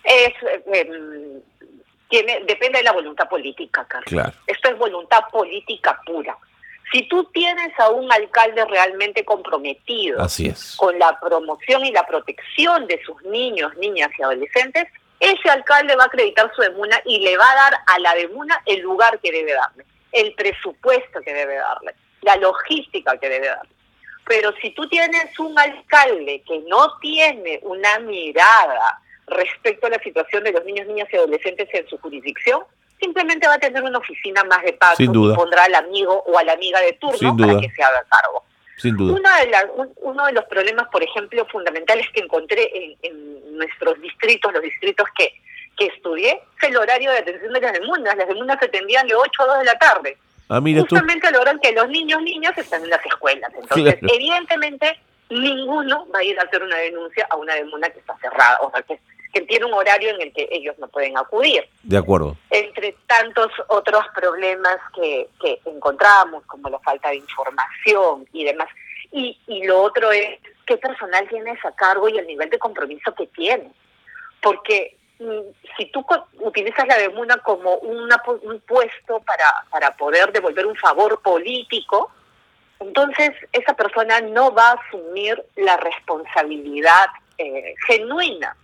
Es, 0.04 0.35
tiene, 2.09 2.45
depende 2.47 2.78
de 2.78 2.85
la 2.85 2.92
voluntad 2.92 3.28
política, 3.28 3.85
Carlos. 3.88 4.09
Claro. 4.09 4.33
Esto 4.47 4.71
es 4.71 4.78
voluntad 4.78 5.23
política 5.33 6.00
pura. 6.07 6.37
Si 6.92 7.02
tú 7.09 7.25
tienes 7.33 7.78
a 7.78 7.90
un 7.90 8.11
alcalde 8.11 8.64
realmente 8.64 9.25
comprometido 9.25 10.25
con 10.76 10.99
la 10.99 11.18
promoción 11.21 11.85
y 11.85 11.92
la 11.92 12.07
protección 12.07 12.87
de 12.87 13.02
sus 13.04 13.21
niños, 13.25 13.76
niñas 13.76 14.11
y 14.16 14.23
adolescentes, 14.23 14.87
ese 15.21 15.51
alcalde 15.51 15.97
va 15.97 16.05
a 16.05 16.07
acreditar 16.07 16.51
su 16.55 16.63
demuna 16.63 17.01
y 17.05 17.21
le 17.21 17.37
va 17.37 17.51
a 17.51 17.55
dar 17.55 17.75
a 17.87 17.99
la 17.99 18.15
demuna 18.15 18.61
el 18.67 18.81
lugar 18.81 19.19
que 19.21 19.33
debe 19.33 19.53
darle, 19.53 19.85
el 20.13 20.35
presupuesto 20.35 21.21
que 21.23 21.35
debe 21.35 21.57
darle, 21.57 21.95
la 22.23 22.37
logística 22.37 23.17
que 23.19 23.29
debe 23.29 23.49
darle. 23.49 23.73
Pero 24.27 24.53
si 24.61 24.71
tú 24.71 24.89
tienes 24.89 25.39
un 25.39 25.59
alcalde 25.59 26.43
que 26.47 26.61
no 26.69 26.99
tiene 26.99 27.61
una 27.63 27.99
mirada 28.01 29.01
respecto 29.27 29.87
a 29.87 29.91
la 29.91 29.99
situación 29.99 30.45
de 30.45 30.53
los 30.53 30.65
niños, 30.65 30.87
niñas 30.87 31.09
y 31.13 31.17
adolescentes 31.17 31.69
en 31.73 31.89
su 31.89 31.99
jurisdicción, 31.99 32.63
simplemente 33.01 33.47
va 33.47 33.55
a 33.55 33.59
tener 33.59 33.83
una 33.83 33.99
oficina 33.99 34.45
más 34.45 34.63
de 34.63 34.75
paso 34.75 35.03
y 35.03 35.09
pondrá 35.09 35.65
al 35.65 35.75
amigo 35.75 36.23
o 36.27 36.39
a 36.39 36.45
la 36.45 36.53
amiga 36.53 36.81
de 36.81 36.93
turno 36.95 37.37
para 37.37 37.59
que 37.59 37.71
se 37.71 37.83
haga 37.83 38.05
cargo. 38.09 38.45
Sin 38.79 38.97
duda. 38.97 39.15
Una 39.15 39.39
de 39.41 39.53
uno 39.97 40.27
de 40.27 40.33
los 40.33 40.45
problemas, 40.45 40.89
por 40.89 41.03
ejemplo, 41.03 41.45
fundamentales 41.47 42.07
que 42.15 42.21
encontré 42.21 42.97
en, 43.03 43.57
nuestros 43.59 44.01
distritos, 44.01 44.53
los 44.53 44.63
distritos 44.63 45.09
que, 45.17 45.33
que 45.77 45.87
estudié, 45.87 46.41
es 46.57 46.69
el 46.69 46.77
horario 46.77 47.11
de 47.11 47.19
atención 47.19 47.53
de 47.53 47.61
las 47.61 47.73
demandas. 47.73 48.17
Las 48.17 48.29
demandas 48.29 48.59
se 48.61 48.67
atendían 48.67 49.07
de 49.09 49.17
8 49.17 49.43
a 49.43 49.47
2 49.47 49.59
de 49.59 49.65
la 49.65 49.79
tarde. 49.79 50.17
Ah, 50.49 50.61
mira 50.61 50.81
Justamente 50.83 51.31
logran 51.33 51.59
que 51.59 51.73
los 51.73 51.89
niños 51.89 52.23
niñas 52.23 52.57
están 52.57 52.85
en 52.85 52.91
las 52.91 53.05
escuelas. 53.05 53.53
Entonces, 53.53 53.99
evidentemente, 54.01 54.99
ninguno 55.29 56.07
va 56.15 56.21
a 56.21 56.25
ir 56.25 56.39
a 56.39 56.45
hacer 56.45 56.63
una 56.63 56.77
denuncia 56.77 57.27
a 57.31 57.37
una 57.37 57.55
demanda 57.55 57.91
que 57.91 57.99
está 57.99 58.17
cerrada, 58.19 58.59
o 58.63 58.71
sea, 58.71 58.83
que 58.83 58.99
que 59.38 59.47
tiene 59.47 59.66
un 59.66 59.75
horario 59.75 60.11
en 60.11 60.21
el 60.21 60.33
que 60.33 60.49
ellos 60.50 60.76
no 60.78 60.88
pueden 60.88 61.16
acudir. 61.16 61.64
De 61.83 61.97
acuerdo. 61.97 62.37
Entre 62.50 62.97
tantos 63.07 63.52
otros 63.68 64.04
problemas 64.14 64.76
que, 64.95 65.28
que 65.40 65.61
encontramos, 65.64 66.45
como 66.47 66.68
la 66.68 66.78
falta 66.80 67.11
de 67.11 67.16
información 67.16 68.26
y 68.33 68.45
demás. 68.45 68.68
Y, 69.12 69.38
y 69.47 69.64
lo 69.64 69.80
otro 69.80 70.11
es 70.11 70.40
qué 70.66 70.76
personal 70.76 71.28
tienes 71.28 71.64
a 71.64 71.73
cargo 71.73 72.09
y 72.09 72.18
el 72.18 72.26
nivel 72.26 72.50
de 72.50 72.59
compromiso 72.59 73.14
que 73.14 73.26
tiene. 73.28 73.71
Porque 74.42 74.97
mm, 75.21 75.40
si 75.76 75.87
tú 75.87 76.04
utilizas 76.40 76.87
la 76.88 76.99
demuna 76.99 77.37
como 77.38 77.76
una, 77.76 78.21
un 78.42 78.61
puesto 78.61 79.21
para, 79.21 79.64
para 79.71 79.97
poder 79.97 80.33
devolver 80.33 80.66
un 80.66 80.76
favor 80.76 81.23
político, 81.23 82.11
entonces 82.80 83.30
esa 83.52 83.75
persona 83.75 84.21
no 84.21 84.52
va 84.52 84.71
a 84.71 84.75
asumir 84.75 85.42
la 85.57 85.76
responsabilidad 85.76 87.07
eh, 87.38 87.75
genuina 87.87 88.57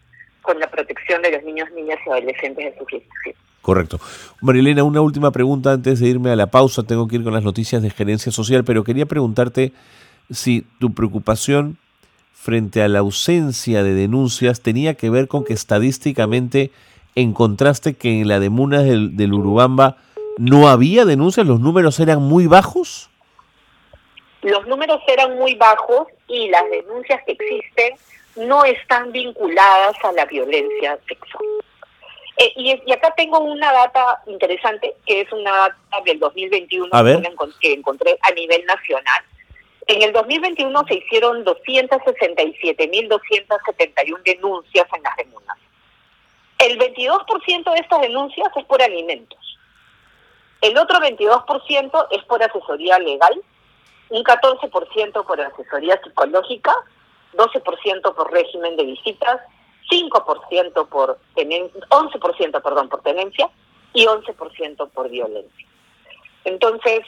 con 0.44 0.60
la 0.60 0.70
protección 0.70 1.22
de 1.22 1.32
los 1.32 1.42
niños, 1.42 1.68
niñas 1.74 1.98
y 2.06 2.10
adolescentes 2.10 2.64
de 2.64 2.78
su 2.78 2.86
gestación. 2.86 3.34
Correcto. 3.62 3.98
Marilena, 4.42 4.84
una 4.84 5.00
última 5.00 5.30
pregunta 5.30 5.72
antes 5.72 5.98
de 5.98 6.08
irme 6.08 6.30
a 6.30 6.36
la 6.36 6.48
pausa. 6.48 6.82
Tengo 6.82 7.08
que 7.08 7.16
ir 7.16 7.24
con 7.24 7.32
las 7.32 7.42
noticias 7.42 7.82
de 7.82 7.90
gerencia 7.90 8.30
social, 8.30 8.62
pero 8.62 8.84
quería 8.84 9.06
preguntarte 9.06 9.72
si 10.30 10.66
tu 10.78 10.92
preocupación 10.92 11.78
frente 12.34 12.82
a 12.82 12.88
la 12.88 12.98
ausencia 12.98 13.82
de 13.82 13.94
denuncias 13.94 14.60
tenía 14.60 14.94
que 14.94 15.08
ver 15.08 15.28
con 15.28 15.44
que 15.44 15.54
estadísticamente 15.54 16.72
encontraste 17.14 17.94
que 17.94 18.20
en 18.20 18.28
la 18.28 18.38
demuna 18.38 18.82
del, 18.82 19.16
del 19.16 19.32
Urubamba 19.32 19.96
no 20.36 20.68
había 20.68 21.06
denuncias, 21.06 21.46
los 21.46 21.60
números 21.60 22.00
eran 22.00 22.20
muy 22.20 22.46
bajos. 22.46 23.08
Los 24.42 24.66
números 24.66 25.00
eran 25.08 25.36
muy 25.38 25.54
bajos 25.54 26.08
y 26.28 26.48
las 26.48 26.64
denuncias 26.70 27.22
que 27.24 27.32
existen 27.32 27.94
no 28.36 28.64
están 28.64 29.12
vinculadas 29.12 29.96
a 30.04 30.12
la 30.12 30.24
violencia 30.26 30.98
sexual. 31.06 31.44
Eh, 32.36 32.52
y, 32.56 32.92
acá 32.92 33.14
tengo 33.16 33.38
una 33.38 33.72
data 33.72 34.20
interesante, 34.26 34.96
que 35.06 35.20
es 35.20 35.32
una 35.32 35.52
data 35.52 36.00
del 36.04 36.18
2021 36.18 36.90
que 37.60 37.72
encontré 37.72 38.18
a 38.22 38.32
nivel 38.32 38.66
nacional. 38.66 39.22
En 39.86 40.02
el 40.02 40.12
2021 40.12 40.84
se 40.88 40.94
hicieron 40.94 41.44
267.271 41.44 44.22
denuncias 44.24 44.86
en 44.96 45.02
las 45.02 45.16
denuncias. 45.16 45.56
El 46.58 46.76
22% 46.78 47.72
de 47.72 47.78
estas 47.78 48.00
denuncias 48.00 48.48
es 48.56 48.64
por 48.64 48.82
alimentos. 48.82 49.38
El 50.60 50.76
otro 50.78 50.98
22% 50.98 52.08
es 52.10 52.24
por 52.24 52.42
asesoría 52.42 52.98
legal, 52.98 53.40
un 54.08 54.24
14% 54.24 55.26
por 55.26 55.40
asesoría 55.40 56.00
psicológica 56.02 56.74
12% 57.36 58.14
por 58.14 58.32
régimen 58.32 58.76
de 58.76 58.84
visitas, 58.84 59.40
5% 59.90 60.88
por 60.88 61.18
tenencia, 61.34 61.80
11% 61.88 62.62
perdón, 62.62 62.88
por 62.88 63.02
tenencia 63.02 63.48
y 63.92 64.06
11% 64.06 64.90
por 64.90 65.08
violencia. 65.08 65.66
Entonces, 66.44 67.00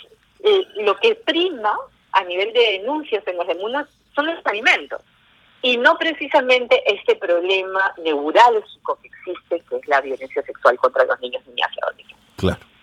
eh, 0.42 0.66
lo 0.76 0.96
que 0.96 1.14
prima 1.14 1.76
a 2.12 2.24
nivel 2.24 2.52
de 2.52 2.78
denuncias 2.78 3.26
en 3.26 3.36
los 3.36 3.46
demunas 3.46 3.86
son 4.14 4.26
los 4.26 4.44
alimentos 4.46 5.00
y 5.62 5.76
no 5.76 5.96
precisamente 5.96 6.82
este 6.86 7.16
problema 7.16 7.94
neurálgico 8.02 8.98
que 9.02 9.08
existe, 9.08 9.60
que 9.68 9.76
es 9.76 9.88
la 9.88 10.00
violencia 10.00 10.42
sexual 10.42 10.76
contra 10.78 11.04
los 11.04 11.18
niños, 11.20 11.44
niñas 11.46 11.70
y 11.74 11.80
adolescentes. 11.82 12.26
Claro. 12.36 12.75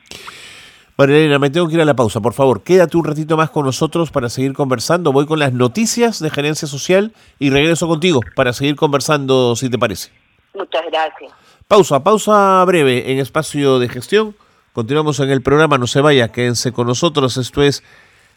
María 0.96 1.40
me 1.40 1.50
tengo 1.50 1.68
que 1.68 1.74
ir 1.74 1.82
a 1.82 1.86
la 1.86 1.96
pausa, 1.96 2.22
por 2.22 2.34
favor. 2.34 2.62
Quédate 2.62 2.98
un 2.98 3.04
ratito 3.04 3.36
más 3.36 3.50
con 3.50 3.66
nosotros 3.66 4.12
para 4.12 4.30
seguir 4.30 4.54
conversando. 4.54 5.12
Voy 5.12 5.26
con 5.26 5.40
las 5.40 5.52
noticias 5.52 6.20
de 6.20 6.30
gerencia 6.30 6.68
social 6.68 7.14
y 7.40 7.50
regreso 7.50 7.88
contigo 7.88 8.20
para 8.36 8.54
seguir 8.54 8.76
conversando, 8.76 9.56
si 9.56 9.70
te 9.72 9.80
parece. 9.80 10.12
Muchas 10.54 10.84
gracias. 10.92 11.32
Pausa, 11.68 12.04
pausa 12.04 12.64
breve 12.66 13.12
en 13.12 13.18
espacio 13.18 13.80
de 13.80 13.90
gestión. 13.90 14.36
Continuamos 14.72 15.20
en 15.20 15.32
el 15.32 15.42
programa, 15.42 15.80
no 15.80 15.88
se 15.88 16.00
vaya, 16.02 16.32
quédense 16.32 16.72
con 16.72 16.86
nosotros. 16.86 17.38
Esto 17.38 17.64
es 17.64 17.84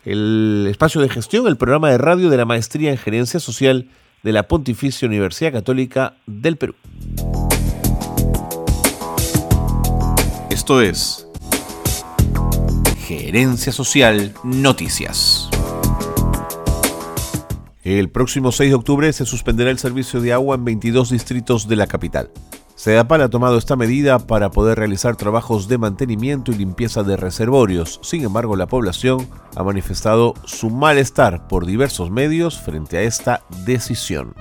el 0.07 0.67
espacio 0.71 1.03
de 1.03 1.11
gestión, 1.11 1.47
el 1.49 1.59
programa 1.59 1.91
de 1.91 1.99
radio 1.99 2.31
de 2.31 2.39
la 2.39 2.47
maestría 2.47 2.91
en 2.91 2.97
gerencia 2.97 3.39
social 3.39 3.91
de 4.23 4.33
la 4.33 4.45
Pontificia 4.45 5.07
Universidad 5.07 5.53
Católica 5.53 6.15
del 6.27 6.57
Perú. 6.57 6.75
Esto 10.49 10.81
es 10.81 11.27
Gerencia 13.07 13.71
Social 13.71 14.35
Noticias. 14.43 15.49
El 17.85 18.11
próximo 18.11 18.51
6 18.51 18.71
de 18.71 18.75
octubre 18.75 19.13
se 19.13 19.25
suspenderá 19.25 19.71
el 19.71 19.79
servicio 19.79 20.21
de 20.21 20.33
agua 20.33 20.57
en 20.57 20.65
22 20.65 21.11
distritos 21.11 21.69
de 21.69 21.77
la 21.77 21.87
capital. 21.87 22.33
CEDAPAL 22.75 23.23
ha 23.23 23.29
tomado 23.29 23.59
esta 23.59 23.77
medida 23.77 24.19
para 24.19 24.51
poder 24.51 24.79
realizar 24.79 25.15
trabajos 25.15 25.69
de 25.69 25.79
mantenimiento 25.79 26.51
y 26.51 26.57
limpieza 26.57 27.05
de 27.05 27.17
reservorios. 27.17 28.01
Sin 28.03 28.25
embargo, 28.25 28.57
la 28.57 28.67
población 28.67 29.29
ha 29.55 29.63
manifestado 29.63 30.35
su 30.45 30.71
malestar 30.71 31.47
por 31.47 31.65
diversos 31.65 32.11
medios 32.11 32.59
frente 32.59 32.99
a 32.99 33.03
esta 33.03 33.45
decisión. 33.65 34.35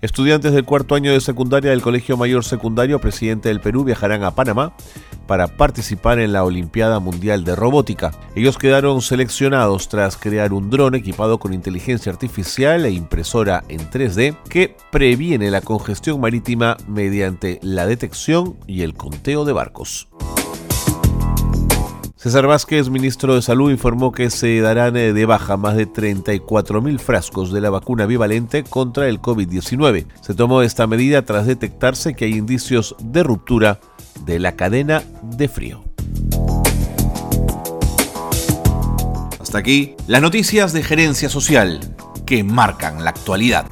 Estudiantes 0.00 0.52
del 0.52 0.64
cuarto 0.64 0.94
año 0.94 1.10
de 1.10 1.20
secundaria 1.20 1.72
del 1.72 1.82
Colegio 1.82 2.16
Mayor 2.16 2.44
Secundario 2.44 3.00
Presidente 3.00 3.48
del 3.48 3.60
Perú 3.60 3.82
viajarán 3.82 4.22
a 4.22 4.36
Panamá 4.36 4.72
para 5.26 5.48
participar 5.48 6.18
en 6.18 6.32
la 6.32 6.44
Olimpiada 6.44 7.00
Mundial 7.00 7.44
de 7.44 7.56
Robótica. 7.56 8.12
Ellos 8.34 8.58
quedaron 8.58 9.02
seleccionados 9.02 9.88
tras 9.88 10.16
crear 10.16 10.52
un 10.52 10.70
dron 10.70 10.94
equipado 10.94 11.38
con 11.38 11.52
inteligencia 11.52 12.12
artificial 12.12 12.84
e 12.84 12.90
impresora 12.90 13.64
en 13.68 13.80
3D 13.90 14.36
que 14.48 14.76
previene 14.90 15.50
la 15.50 15.60
congestión 15.60 16.20
marítima 16.20 16.76
mediante 16.86 17.58
la 17.62 17.86
detección 17.86 18.56
y 18.66 18.82
el 18.82 18.94
conteo 18.94 19.44
de 19.44 19.52
barcos. 19.52 20.08
César 22.26 22.48
Vázquez, 22.48 22.90
ministro 22.90 23.36
de 23.36 23.42
Salud, 23.42 23.70
informó 23.70 24.10
que 24.10 24.30
se 24.30 24.60
darán 24.60 24.96
eh, 24.96 25.12
de 25.12 25.26
baja 25.26 25.56
más 25.56 25.76
de 25.76 25.86
34.000 25.86 26.98
frascos 26.98 27.52
de 27.52 27.60
la 27.60 27.70
vacuna 27.70 28.04
bivalente 28.06 28.64
contra 28.64 29.06
el 29.06 29.20
COVID-19. 29.20 30.06
Se 30.22 30.34
tomó 30.34 30.62
esta 30.62 30.88
medida 30.88 31.24
tras 31.24 31.46
detectarse 31.46 32.14
que 32.14 32.24
hay 32.24 32.32
indicios 32.32 32.96
de 32.98 33.22
ruptura 33.22 33.78
de 34.24 34.38
la 34.38 34.56
cadena 34.56 35.02
de 35.22 35.48
frío. 35.48 35.84
Hasta 39.40 39.58
aquí 39.58 39.94
las 40.06 40.22
noticias 40.22 40.72
de 40.72 40.82
gerencia 40.82 41.28
social 41.28 41.80
que 42.24 42.42
marcan 42.42 43.04
la 43.04 43.10
actualidad. 43.10 43.66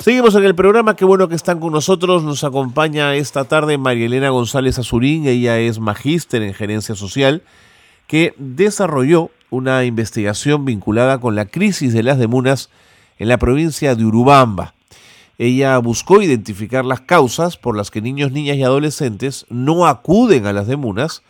Seguimos 0.00 0.34
en 0.34 0.44
el 0.44 0.54
programa, 0.54 0.96
qué 0.96 1.04
bueno 1.04 1.28
que 1.28 1.34
están 1.34 1.60
con 1.60 1.72
nosotros. 1.72 2.22
Nos 2.24 2.42
acompaña 2.42 3.14
esta 3.16 3.44
tarde 3.44 3.76
María 3.76 4.06
Elena 4.06 4.30
González 4.30 4.78
Azurín, 4.78 5.26
ella 5.26 5.58
es 5.58 5.78
magíster 5.78 6.42
en 6.42 6.54
gerencia 6.54 6.94
social, 6.94 7.42
que 8.06 8.34
desarrolló 8.38 9.30
una 9.50 9.84
investigación 9.84 10.64
vinculada 10.64 11.20
con 11.20 11.34
la 11.34 11.44
crisis 11.44 11.92
de 11.92 12.02
las 12.02 12.18
demunas 12.18 12.70
en 13.18 13.28
la 13.28 13.36
provincia 13.36 13.94
de 13.94 14.04
Urubamba. 14.06 14.74
Ella 15.42 15.78
buscó 15.78 16.20
identificar 16.20 16.84
las 16.84 17.00
causas 17.00 17.56
por 17.56 17.74
las 17.74 17.90
que 17.90 18.02
niños, 18.02 18.30
niñas 18.30 18.58
y 18.58 18.62
adolescentes 18.62 19.46
no 19.48 19.86
acuden 19.86 20.44
a 20.44 20.52
las 20.52 20.66
demunas 20.66 21.22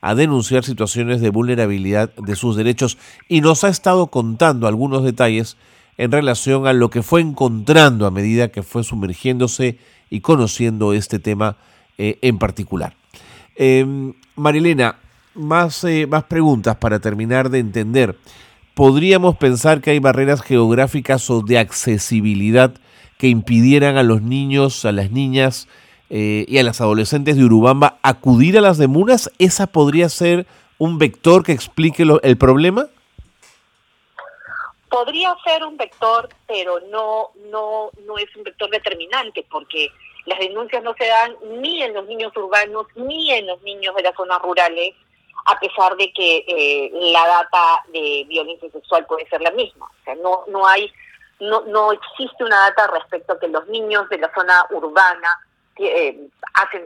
a 0.00 0.14
denunciar 0.14 0.64
situaciones 0.64 1.20
de 1.20 1.28
vulnerabilidad 1.28 2.14
de 2.14 2.34
sus 2.34 2.56
derechos 2.56 2.96
y 3.28 3.42
nos 3.42 3.64
ha 3.64 3.68
estado 3.68 4.06
contando 4.06 4.68
algunos 4.68 5.04
detalles 5.04 5.58
en 5.98 6.10
relación 6.12 6.66
a 6.66 6.72
lo 6.72 6.88
que 6.88 7.02
fue 7.02 7.20
encontrando 7.20 8.06
a 8.06 8.10
medida 8.10 8.48
que 8.48 8.62
fue 8.62 8.84
sumergiéndose 8.84 9.76
y 10.08 10.20
conociendo 10.22 10.94
este 10.94 11.18
tema 11.18 11.58
eh, 11.98 12.18
en 12.22 12.38
particular. 12.38 12.96
Eh, 13.54 14.14
Marilena, 14.34 14.96
más, 15.34 15.84
eh, 15.84 16.06
más 16.06 16.24
preguntas 16.24 16.76
para 16.76 17.00
terminar 17.00 17.50
de 17.50 17.58
entender. 17.58 18.16
¿Podríamos 18.72 19.36
pensar 19.36 19.82
que 19.82 19.90
hay 19.90 19.98
barreras 19.98 20.40
geográficas 20.40 21.28
o 21.28 21.42
de 21.42 21.58
accesibilidad 21.58 22.72
que 23.18 23.28
impidieran 23.28 23.96
a 23.96 24.02
los 24.02 24.22
niños, 24.22 24.84
a 24.84 24.92
las 24.92 25.10
niñas 25.10 25.68
eh, 26.08 26.46
y 26.48 26.58
a 26.58 26.62
las 26.62 26.80
adolescentes 26.80 27.36
de 27.36 27.44
Urubamba 27.44 27.98
acudir 28.02 28.56
a 28.56 28.62
las 28.62 28.78
demunas? 28.78 29.30
¿Esa 29.38 29.66
podría 29.66 30.08
ser 30.08 30.46
un 30.78 30.98
vector 30.98 31.44
que 31.44 31.52
explique 31.52 32.04
el 32.22 32.36
problema? 32.38 32.88
podría 34.88 35.36
ser 35.44 35.64
un 35.64 35.76
vector, 35.76 36.28
pero 36.46 36.80
no, 36.90 37.30
no, 37.50 37.90
no 38.06 38.18
es 38.18 38.34
un 38.36 38.42
vector 38.42 38.70
determinante, 38.70 39.44
porque 39.50 39.90
las 40.26 40.38
denuncias 40.38 40.82
no 40.82 40.94
se 40.94 41.06
dan 41.06 41.36
ni 41.60 41.82
en 41.82 41.94
los 41.94 42.06
niños 42.06 42.36
urbanos 42.36 42.86
ni 42.96 43.32
en 43.32 43.46
los 43.46 43.62
niños 43.62 43.94
de 43.94 44.02
las 44.02 44.14
zonas 44.14 44.40
rurales, 44.42 44.94
a 45.46 45.58
pesar 45.58 45.96
de 45.96 46.12
que 46.12 46.44
eh, 46.46 46.90
la 46.92 47.26
data 47.26 47.84
de 47.92 48.24
violencia 48.28 48.70
sexual 48.70 49.06
puede 49.06 49.28
ser 49.28 49.40
la 49.40 49.50
misma. 49.52 49.86
O 49.86 50.04
sea, 50.04 50.14
no, 50.16 50.44
no 50.48 50.66
hay, 50.66 50.92
no, 51.40 51.62
no 51.62 51.92
existe 51.92 52.44
una 52.44 52.56
data 52.68 52.86
respecto 52.88 53.32
a 53.32 53.38
que 53.40 53.48
los 53.48 53.66
niños 53.68 54.08
de 54.08 54.18
la 54.18 54.32
zona 54.34 54.64
urbana 54.70 55.28
eh, 55.76 56.28
hacen, 56.54 56.84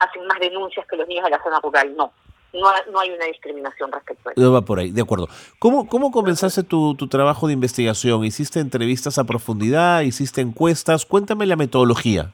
hacen 0.00 0.26
más 0.26 0.38
denuncias 0.40 0.86
que 0.86 0.96
los 0.96 1.08
niños 1.08 1.24
de 1.24 1.30
la 1.30 1.42
zona 1.42 1.60
rural. 1.60 1.96
No 1.96 2.12
no, 2.54 3.00
hay 3.00 3.10
una 3.10 3.26
discriminación 3.26 3.90
respecto 3.90 4.28
a 4.28 4.32
eso. 4.32 4.40
No 4.40 4.52
va 4.52 4.62
por 4.62 4.78
ahí, 4.78 4.90
de 4.90 5.02
acuerdo. 5.02 5.28
¿Cómo, 5.58 5.88
cómo 5.88 6.10
comenzaste 6.10 6.62
tu, 6.62 6.94
tu 6.94 7.08
trabajo 7.08 7.46
de 7.46 7.52
investigación? 7.52 8.24
¿Hiciste 8.24 8.60
entrevistas 8.60 9.18
a 9.18 9.24
profundidad? 9.24 10.02
¿Hiciste 10.02 10.40
encuestas? 10.40 11.04
Cuéntame 11.04 11.46
la 11.46 11.56
metodología. 11.56 12.32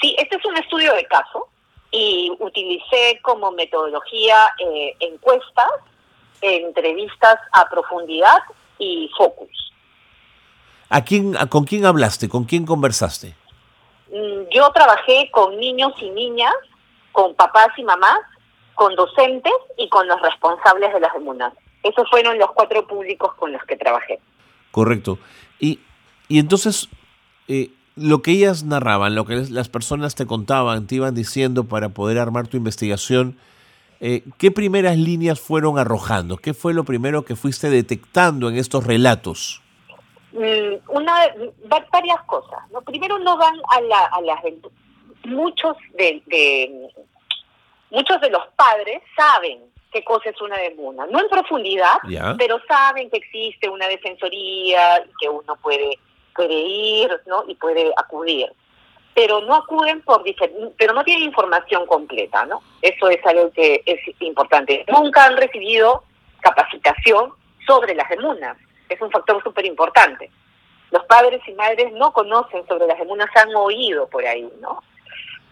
Sí, 0.00 0.14
este 0.18 0.36
es 0.36 0.44
un 0.44 0.56
estudio 0.56 0.94
de 0.94 1.04
caso 1.04 1.48
y 1.90 2.32
utilicé 2.38 3.18
como 3.22 3.50
metodología 3.50 4.36
eh, 4.58 4.94
encuestas, 5.00 5.70
entrevistas 6.40 7.38
a 7.52 7.68
profundidad 7.68 8.38
y 8.78 9.10
focus. 9.16 9.67
¿A 10.88 11.04
quién, 11.04 11.34
¿Con 11.48 11.64
quién 11.64 11.84
hablaste? 11.84 12.28
¿Con 12.28 12.44
quién 12.44 12.64
conversaste? 12.64 13.34
Mm, 14.10 14.48
yo 14.50 14.70
trabajé 14.72 15.30
con 15.30 15.58
niños 15.58 15.92
y 16.00 16.10
niñas, 16.10 16.54
con 17.12 17.34
papás 17.34 17.68
y 17.76 17.84
mamás, 17.84 18.20
con 18.74 18.94
docentes 18.94 19.52
y 19.76 19.88
con 19.88 20.06
los 20.06 20.20
responsables 20.22 20.92
de 20.94 21.00
las 21.00 21.12
demunas. 21.12 21.52
Esos 21.82 22.08
fueron 22.08 22.38
los 22.38 22.50
cuatro 22.52 22.86
públicos 22.86 23.34
con 23.34 23.52
los 23.52 23.62
que 23.64 23.76
trabajé. 23.76 24.18
Correcto. 24.70 25.18
Y, 25.58 25.80
y 26.28 26.38
entonces, 26.38 26.88
eh, 27.48 27.70
lo 27.96 28.22
que 28.22 28.32
ellas 28.32 28.64
narraban, 28.64 29.14
lo 29.14 29.24
que 29.24 29.34
las 29.50 29.68
personas 29.68 30.14
te 30.14 30.26
contaban, 30.26 30.86
te 30.86 30.96
iban 30.96 31.14
diciendo 31.14 31.64
para 31.64 31.90
poder 31.90 32.18
armar 32.18 32.48
tu 32.48 32.56
investigación, 32.56 33.36
eh, 34.00 34.22
¿qué 34.38 34.50
primeras 34.50 34.96
líneas 34.96 35.40
fueron 35.40 35.78
arrojando? 35.78 36.36
¿Qué 36.36 36.54
fue 36.54 36.72
lo 36.72 36.84
primero 36.84 37.24
que 37.24 37.36
fuiste 37.36 37.68
detectando 37.70 38.48
en 38.48 38.56
estos 38.56 38.86
relatos? 38.86 39.60
Mm, 40.32 40.76
una, 40.88 41.34
varias 41.90 42.22
cosas. 42.24 42.58
¿no? 42.70 42.82
Primero 42.82 43.18
no 43.18 43.36
van 43.36 43.56
a, 43.70 43.80
la, 43.80 44.06
a 44.06 44.20
las... 44.20 44.40
Muchos 45.24 45.76
de, 45.94 46.22
muchos 47.90 48.20
de 48.20 48.30
los 48.30 48.46
padres 48.56 49.02
saben 49.16 49.60
qué 49.92 50.04
cosa 50.04 50.30
es 50.30 50.40
una 50.40 50.56
demuna, 50.56 51.06
no 51.06 51.20
en 51.20 51.28
profundidad, 51.28 51.96
pero 52.38 52.60
saben 52.66 53.10
que 53.10 53.18
existe 53.18 53.68
una 53.68 53.88
defensoría 53.88 55.00
y 55.00 55.10
que 55.20 55.28
uno 55.28 55.56
puede 55.56 55.98
puede 56.38 56.54
ir, 56.54 57.10
¿no? 57.26 57.44
y 57.48 57.56
puede 57.56 57.92
acudir. 57.96 58.52
Pero 59.12 59.40
no 59.40 59.56
acuden 59.56 60.00
por 60.02 60.22
pero 60.76 60.92
no 60.92 61.02
tienen 61.02 61.24
información 61.24 61.84
completa, 61.86 62.46
¿no? 62.46 62.62
Eso 62.80 63.08
es 63.08 63.18
algo 63.26 63.50
que 63.50 63.82
es 63.84 63.98
importante. 64.20 64.84
Nunca 64.86 65.24
han 65.24 65.36
recibido 65.36 66.04
capacitación 66.40 67.32
sobre 67.66 67.96
las 67.96 68.08
demunas. 68.08 68.56
Es 68.88 69.00
un 69.00 69.10
factor 69.10 69.42
súper 69.42 69.66
importante. 69.66 70.30
Los 70.90 71.04
padres 71.04 71.40
y 71.46 71.52
madres 71.52 71.92
no 71.92 72.12
conocen 72.12 72.66
sobre 72.66 72.86
las 72.86 72.98
demunas, 72.98 73.28
han 73.36 73.54
oído 73.54 74.08
por 74.08 74.24
ahí, 74.24 74.50
¿no? 74.60 74.80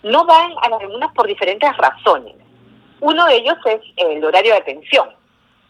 no 0.07 0.25
van 0.25 0.53
a 0.63 0.69
las 0.69 0.81
reuniones 0.81 1.11
por 1.15 1.27
diferentes 1.27 1.77
razones. 1.77 2.35
Uno 3.01 3.27
de 3.27 3.37
ellos 3.37 3.57
es 3.67 3.81
el 3.97 4.25
horario 4.25 4.53
de 4.53 4.59
atención. 4.59 5.11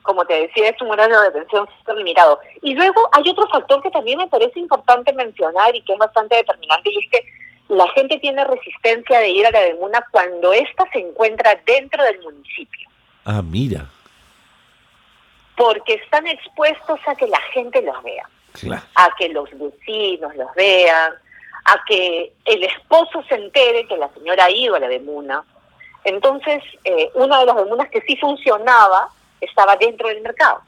Como 0.03 0.25
te 0.25 0.43
decía, 0.43 0.69
es 0.69 0.81
un 0.81 0.91
horario 0.91 1.21
de 1.21 1.29
atención 1.29 1.67
limitado. 1.97 2.39
Y 2.63 2.75
luego 2.75 3.09
hay 3.13 3.29
otro 3.29 3.49
factor 3.49 3.83
que 3.83 3.91
también 3.91 4.19
me 4.19 4.29
parece 4.29 4.61
importante 4.61 5.13
mencionar 5.13 5.75
y 5.75 5.83
que 5.83 5.95
es 5.95 5.99
bastante 5.99 6.37
determinante, 6.37 6.91
y 6.91 6.99
es 6.99 7.11
que 7.11 7.25
la 7.69 7.89
gente 7.91 8.19
tiene 8.19 8.45
resistencia 8.45 9.19
de 9.19 9.31
ir 9.31 9.47
a 9.47 9.51
la 9.51 9.61
demuna 9.61 10.07
cuando 10.13 10.53
ésta 10.53 10.85
se 10.93 11.01
encuentra 11.01 11.61
dentro 11.67 12.05
del 12.05 12.21
municipio. 12.21 12.89
Ah, 13.25 13.43
mira. 13.43 13.87
Porque 15.57 15.95
están 15.95 16.27
expuestos 16.27 17.01
a 17.07 17.15
que 17.15 17.27
la 17.27 17.41
gente 17.53 17.83
los 17.83 18.03
vea, 18.03 18.29
a 18.95 19.11
que 19.19 19.29
los 19.31 19.49
vecinos 19.59 20.35
los 20.37 20.55
vean, 20.55 21.15
a 21.65 21.85
que 21.87 22.33
el 22.45 22.63
esposo 22.65 23.23
se 23.29 23.35
entere 23.35 23.87
que 23.87 23.97
la 23.97 24.09
señora 24.11 24.45
ha 24.45 24.51
ido 24.51 24.77
a 24.77 24.81
la 24.81 24.89
demuna. 24.89 25.45
Entonces, 26.05 26.63
eh, 26.85 27.11
una 27.15 27.41
de 27.41 27.47
las 27.47 27.57
demunas 27.57 27.89
que 27.91 28.03
sí 28.03 28.17
funcionaba 28.17 29.09
estaba 29.41 29.77
dentro 29.77 30.09
del 30.09 30.21
mercado. 30.21 30.61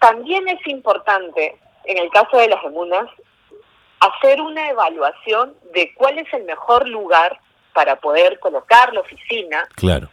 También 0.00 0.48
es 0.48 0.66
importante, 0.66 1.56
en 1.84 1.98
el 1.98 2.10
caso 2.10 2.36
de 2.36 2.48
las 2.48 2.62
demunas, 2.62 3.08
hacer 4.00 4.40
una 4.40 4.68
evaluación 4.68 5.54
de 5.72 5.94
cuál 5.94 6.18
es 6.18 6.32
el 6.34 6.42
mejor 6.42 6.88
lugar 6.88 7.38
para 7.72 7.96
poder 7.96 8.40
colocar 8.40 8.92
la 8.92 9.00
oficina, 9.00 9.68
claro. 9.76 10.10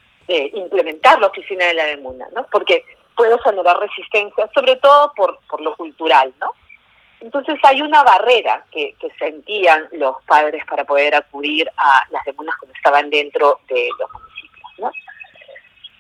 Implementar 0.54 1.20
la 1.20 1.28
oficina 1.28 1.65
de 1.65 1.74
la 1.74 1.86
demuna, 1.86 2.28
¿no? 2.36 2.46
Porque 2.52 2.84
puede 3.15 3.38
generar 3.39 3.80
resistencia, 3.80 4.50
sobre 4.54 4.76
todo 4.78 5.12
por, 5.15 5.39
por 5.50 5.62
lo 5.62 5.76
cultural, 5.76 6.34
¿no? 6.39 6.52
Entonces 7.22 7.60
hay 7.63 7.82
una 7.82 8.04
barrera 8.04 8.65
que, 8.72 8.96
sentían 9.18 9.88
los 9.92 10.15
padres 10.26 10.63
para 10.65 10.86
poder 10.86 11.15
acudir 11.15 11.70
a 11.76 12.04
las 12.12 12.24
demunas 12.24 12.56
cuando 12.58 12.76
estaban 12.76 13.10
dentro 13.10 13.60
de 13.68 13.89
los 14.00 14.12
municipios. 14.12 14.72
¿no? 14.78 14.92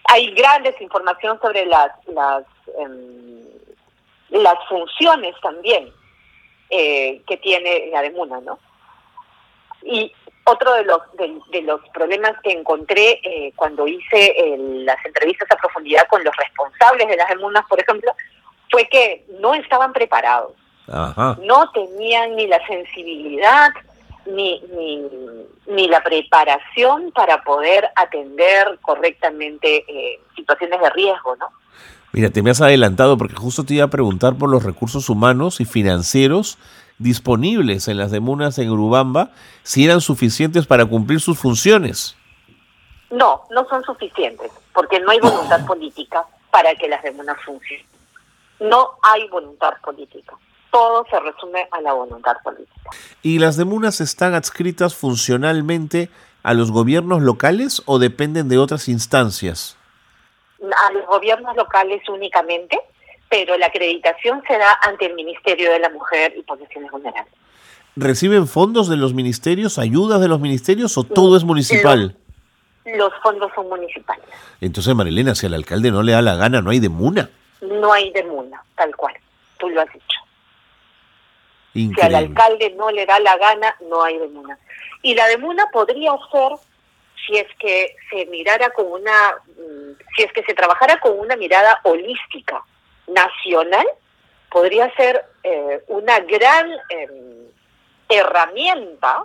Hay 0.05 0.31
grandes 0.31 0.79
información 0.79 1.39
sobre 1.41 1.65
las 1.65 1.91
las, 2.07 2.45
em, 2.77 3.43
funciones 4.69 5.35
también 5.41 5.91
eh, 6.69 7.21
que 7.27 7.37
tiene 7.37 7.87
la 7.91 8.01
demuna, 8.01 8.39
¿no? 8.39 8.59
Y 9.81 10.13
otro 10.49 10.73
de 10.73 10.83
los 10.83 10.99
de, 11.51 11.61
los 11.61 11.81
problemas 11.93 12.33
que 12.43 12.51
encontré 12.51 13.19
eh, 13.23 13.53
cuando 13.55 13.87
hice 13.87 14.35
las 14.57 14.97
entrevistas 15.05 15.47
a 15.51 15.55
profundidad 15.55 16.07
con 16.09 16.23
los 16.23 16.35
responsables 16.35 17.07
de 17.07 17.15
las 17.15 17.29
demunas, 17.29 17.65
por 17.69 17.79
ejemplo, 17.79 18.11
fue 18.69 18.85
que 18.89 19.25
no 19.39 19.53
estaban 19.53 19.93
preparados 19.93 20.53
no 21.43 21.71
tenían 21.71 22.35
ni 22.35 22.47
la 22.47 22.59
sensibilidad 22.65 23.69
ni, 24.25 24.61
ni, 25.67 25.87
la 25.87 26.03
preparación 26.03 27.11
para 27.13 27.43
poder 27.43 27.89
atender 27.95 28.77
correctamente 28.81 29.83
eh, 29.87 30.19
situaciones 30.35 30.79
de 30.79 30.89
riesgo, 30.91 31.35
¿no? 31.37 31.47
Mira, 32.11 32.29
te 32.29 32.43
me 32.43 32.51
has 32.51 32.61
adelantado 32.61 33.17
porque 33.17 33.35
justo 33.35 33.63
te 33.65 33.75
iba 33.75 33.85
a 33.85 33.89
preguntar 33.89 34.35
por 34.35 34.49
los 34.49 34.63
recursos 34.63 35.09
humanos 35.09 35.61
y 35.61 35.65
financieros 35.65 36.57
disponibles 36.99 37.87
en 37.87 37.97
las 37.97 38.11
demunas 38.11 38.59
en 38.59 38.69
Urubamba, 38.69 39.31
si 39.63 39.85
eran 39.85 40.01
suficientes 40.01 40.67
para 40.67 40.85
cumplir 40.85 41.19
sus 41.19 41.39
funciones. 41.39 42.15
No, 43.09 43.43
no 43.49 43.67
son 43.67 43.83
suficientes, 43.83 44.51
porque 44.73 44.99
no 44.99 45.09
hay 45.09 45.19
voluntad 45.19 45.65
política 45.67 46.25
para 46.51 46.75
que 46.75 46.87
las 46.87 47.01
demunas 47.01 47.37
funcionen. 47.43 47.85
No 48.59 48.97
hay 49.01 49.27
voluntad 49.29 49.73
política. 49.83 50.35
Todo 50.71 51.05
se 51.09 51.19
resume 51.19 51.67
a 51.71 51.81
la 51.81 51.93
voluntad 51.93 52.35
política. 52.43 52.89
¿Y 53.23 53.39
las 53.39 53.57
demunas 53.57 54.01
están 54.01 54.35
adscritas 54.35 54.93
funcionalmente 54.93 56.09
a 56.43 56.53
los 56.53 56.71
gobiernos 56.71 57.21
locales 57.21 57.81
o 57.85 57.97
dependen 57.99 58.49
de 58.49 58.57
otras 58.57 58.87
instancias? 58.87 59.77
A 60.61 60.91
los 60.91 61.05
gobiernos 61.07 61.55
locales 61.55 62.07
únicamente, 62.09 62.79
pero 63.29 63.57
la 63.57 63.67
acreditación 63.67 64.41
se 64.47 64.57
da 64.57 64.77
ante 64.81 65.05
el 65.05 65.13
Ministerio 65.13 65.71
de 65.71 65.79
la 65.79 65.89
Mujer 65.89 66.33
y 66.37 66.41
Poblaciones 66.41 66.91
Vulnerables. 66.91 67.33
¿Reciben 67.95 68.47
fondos 68.47 68.89
de 68.89 68.97
los 68.97 69.13
ministerios, 69.13 69.77
ayudas 69.77 70.21
de 70.21 70.27
los 70.27 70.39
ministerios 70.39 70.97
o 70.97 71.03
todo 71.03 71.37
es 71.37 71.43
municipal? 71.43 72.15
Los, 72.85 73.13
fondos 73.21 73.51
son 73.53 73.69
municipales. 73.69 74.25
Entonces, 74.61 74.95
Marilena, 74.95 75.35
si 75.35 75.45
al 75.45 75.53
alcalde 75.53 75.91
no 75.91 76.01
le 76.01 76.13
da 76.13 76.21
la 76.21 76.35
gana, 76.35 76.61
¿no 76.61 76.71
hay 76.71 76.79
demuna? 76.79 77.29
No 77.61 77.93
hay 77.93 78.11
demuna, 78.11 78.63
tal 78.75 78.95
cual. 78.95 79.13
Tú 79.57 79.69
lo 79.69 79.81
has 79.81 79.93
dicho. 79.93 80.19
Si 81.73 82.01
al 82.01 82.15
alcalde 82.15 82.73
no 82.75 82.89
le 82.89 83.05
da 83.05 83.19
la 83.19 83.37
gana, 83.37 83.75
no 83.89 84.03
hay 84.03 84.17
demuna. 84.17 84.57
Y 85.01 85.13
la 85.13 85.27
demuna 85.27 85.65
podría 85.71 86.11
ser, 86.31 86.57
si 87.25 87.37
es 87.37 87.47
que 87.59 87.95
se 88.09 88.25
mirara 88.27 88.69
con 88.71 88.87
una, 88.87 89.35
mm, 89.45 89.93
si 90.15 90.23
es 90.23 90.33
que 90.33 90.43
se 90.43 90.53
trabajara 90.53 90.99
con 90.99 91.19
una 91.19 91.35
mirada 91.35 91.79
holística, 91.83 92.63
nacional, 93.13 93.85
podría 94.49 94.93
ser 94.95 95.25
eh, 95.43 95.83
una 95.87 96.19
gran 96.19 96.71
em, 96.89 97.47
herramienta 98.09 99.23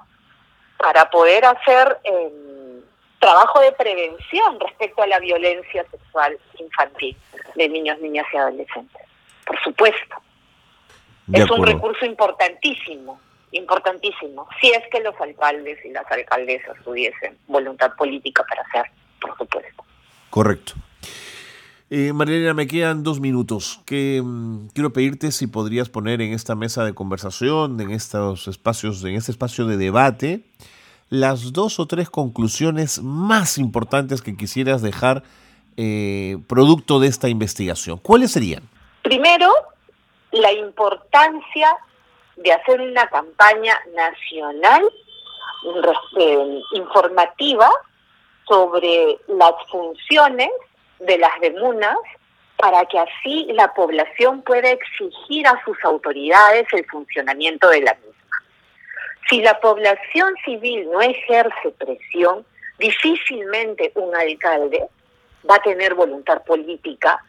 para 0.77 1.09
poder 1.11 1.45
hacer 1.45 1.99
em, 2.05 2.83
trabajo 3.19 3.61
de 3.61 3.73
prevención 3.73 4.61
respecto 4.61 5.03
a 5.03 5.07
la 5.07 5.19
violencia 5.19 5.85
sexual 5.91 6.39
infantil 6.59 7.17
de 7.55 7.69
niños, 7.69 7.99
niñas 8.01 8.27
y 8.33 8.37
adolescentes. 8.37 9.03
Por 9.47 9.63
supuesto 9.63 10.17
es 11.33 11.51
un 11.51 11.67
recurso 11.67 12.05
importantísimo, 12.05 13.19
importantísimo, 13.53 14.47
si 14.61 14.71
es 14.71 14.83
que 14.91 15.01
los 15.01 15.19
alcaldes 15.21 15.83
y 15.85 15.91
las 15.91 16.11
alcaldesas 16.11 16.77
tuviesen 16.85 17.39
voluntad 17.47 17.95
política 17.97 18.45
para 18.47 18.63
hacer, 18.63 18.91
por 19.21 19.37
supuesto. 19.39 19.85
Correcto. 20.29 20.75
Eh, 21.97 22.13
me 22.13 22.67
quedan 22.67 23.05
dos 23.05 23.21
minutos. 23.21 23.81
Que 23.87 24.21
mm, 24.21 24.71
quiero 24.75 24.93
pedirte 24.93 25.31
si 25.31 25.47
podrías 25.47 25.89
poner 25.89 26.21
en 26.23 26.33
esta 26.33 26.57
mesa 26.57 26.85
de 26.85 26.93
conversación, 26.93 27.81
en 27.81 27.93
estos 27.93 28.49
espacios, 28.49 29.05
en 29.05 29.15
este 29.15 29.31
espacio 29.31 29.65
de 29.67 29.77
debate, 29.77 30.41
las 31.09 31.53
dos 31.53 31.79
o 31.79 31.87
tres 31.87 32.11
conclusiones 32.11 33.01
más 33.01 33.59
importantes 33.59 34.23
que 34.23 34.37
quisieras 34.37 34.83
dejar 34.83 35.23
eh, 35.77 36.39
producto 36.49 36.99
de 36.99 37.07
esta 37.07 37.29
investigación. 37.29 37.99
¿Cuáles 37.99 38.33
serían? 38.33 38.69
Primero, 39.03 39.53
la 40.33 40.53
importancia 40.53 41.77
de 42.39 42.53
hacer 42.55 42.81
una 42.81 43.07
campaña 43.07 43.79
nacional 43.95 44.83
eh, 46.19 46.61
informativa 46.73 47.71
sobre 48.49 49.17
las 49.29 49.55
funciones 49.71 50.51
de 50.99 51.19
las 51.19 51.41
demunas 51.41 51.97
para 52.57 52.85
que 52.87 52.99
así 52.99 53.47
la 53.53 53.75
población 53.75 54.43
pueda 54.43 54.71
exigir 54.71 55.47
a 55.47 55.61
sus 55.65 55.77
autoridades 55.85 56.67
el 56.73 56.87
funcionamiento 56.87 57.69
de 57.69 57.83
la 57.83 57.95
misma. 57.95 58.15
Si 59.29 59.41
la 59.41 59.59
población 59.61 60.35
civil 60.45 60.89
no 60.91 61.01
ejerce 61.01 61.71
presión, 61.79 62.45
difícilmente 62.79 63.93
un 63.95 64.15
alcalde 64.15 64.87
va 65.49 65.57
a 65.57 65.63
tener 65.63 65.95
voluntad 65.95 66.43
política 66.45 67.23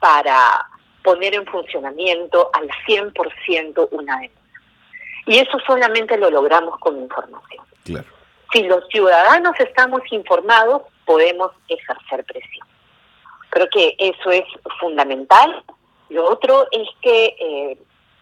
para 0.00 0.66
poner 1.02 1.34
en 1.34 1.46
funcionamiento 1.46 2.50
al 2.52 2.68
100% 2.86 3.88
una 3.90 4.14
demanda. 4.18 4.40
Y 5.26 5.38
eso 5.38 5.58
solamente 5.66 6.16
lo 6.16 6.30
logramos 6.30 6.78
con 6.80 7.00
información. 7.00 7.64
Si 8.52 8.62
los 8.64 8.86
ciudadanos 8.88 9.58
estamos 9.58 10.00
informados, 10.10 10.82
podemos 11.04 11.52
ejercer 11.68 12.24
presión. 12.24 12.66
Creo 13.52 13.68
que 13.68 13.94
eso 13.98 14.30
es 14.30 14.44
fundamental. 14.80 15.62
Lo 16.08 16.24
otro 16.24 16.66
es 16.72 16.88
que 17.02 17.36
eh, 17.38 17.78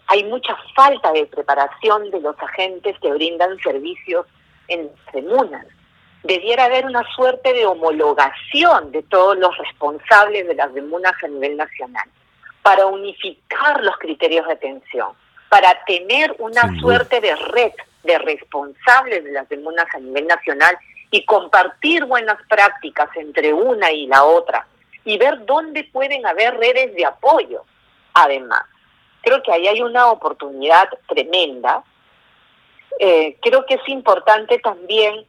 hay 0.08 0.24
mucha 0.24 0.56
falta 0.74 1.12
de 1.12 1.26
preparación 1.26 2.10
de 2.10 2.20
los 2.20 2.34
agentes 2.40 2.98
que 3.00 3.12
brindan 3.12 3.56
servicios 3.60 4.26
en 4.66 4.90
comunas. 5.12 5.64
Debiera 6.24 6.64
haber 6.64 6.84
una 6.84 7.04
suerte 7.14 7.52
de 7.52 7.64
homologación 7.64 8.90
de 8.90 9.04
todos 9.04 9.38
los 9.38 9.56
responsables 9.56 10.48
de 10.48 10.54
las 10.56 10.74
demunas 10.74 11.14
a 11.22 11.28
nivel 11.28 11.56
nacional 11.56 12.08
para 12.62 12.86
unificar 12.86 13.84
los 13.84 13.96
criterios 13.98 14.48
de 14.48 14.54
atención, 14.54 15.12
para 15.48 15.78
tener 15.84 16.34
una 16.40 16.76
suerte 16.80 17.20
de 17.20 17.36
red 17.36 17.72
de 18.02 18.18
responsables 18.18 19.22
de 19.22 19.30
las 19.30 19.48
demunas 19.48 19.86
a 19.94 20.00
nivel 20.00 20.26
nacional 20.26 20.76
y 21.12 21.24
compartir 21.24 22.04
buenas 22.04 22.38
prácticas 22.48 23.08
entre 23.14 23.52
una 23.52 23.92
y 23.92 24.08
la 24.08 24.24
otra 24.24 24.66
y 25.04 25.18
ver 25.18 25.44
dónde 25.46 25.84
pueden 25.84 26.26
haber 26.26 26.56
redes 26.56 26.94
de 26.94 27.04
apoyo. 27.04 27.64
Además, 28.14 28.62
creo 29.22 29.42
que 29.42 29.52
ahí 29.52 29.66
hay 29.66 29.82
una 29.82 30.08
oportunidad 30.08 30.88
tremenda. 31.08 31.82
Eh, 32.98 33.36
creo 33.40 33.64
que 33.66 33.74
es 33.74 33.88
importante 33.88 34.58
también 34.58 35.24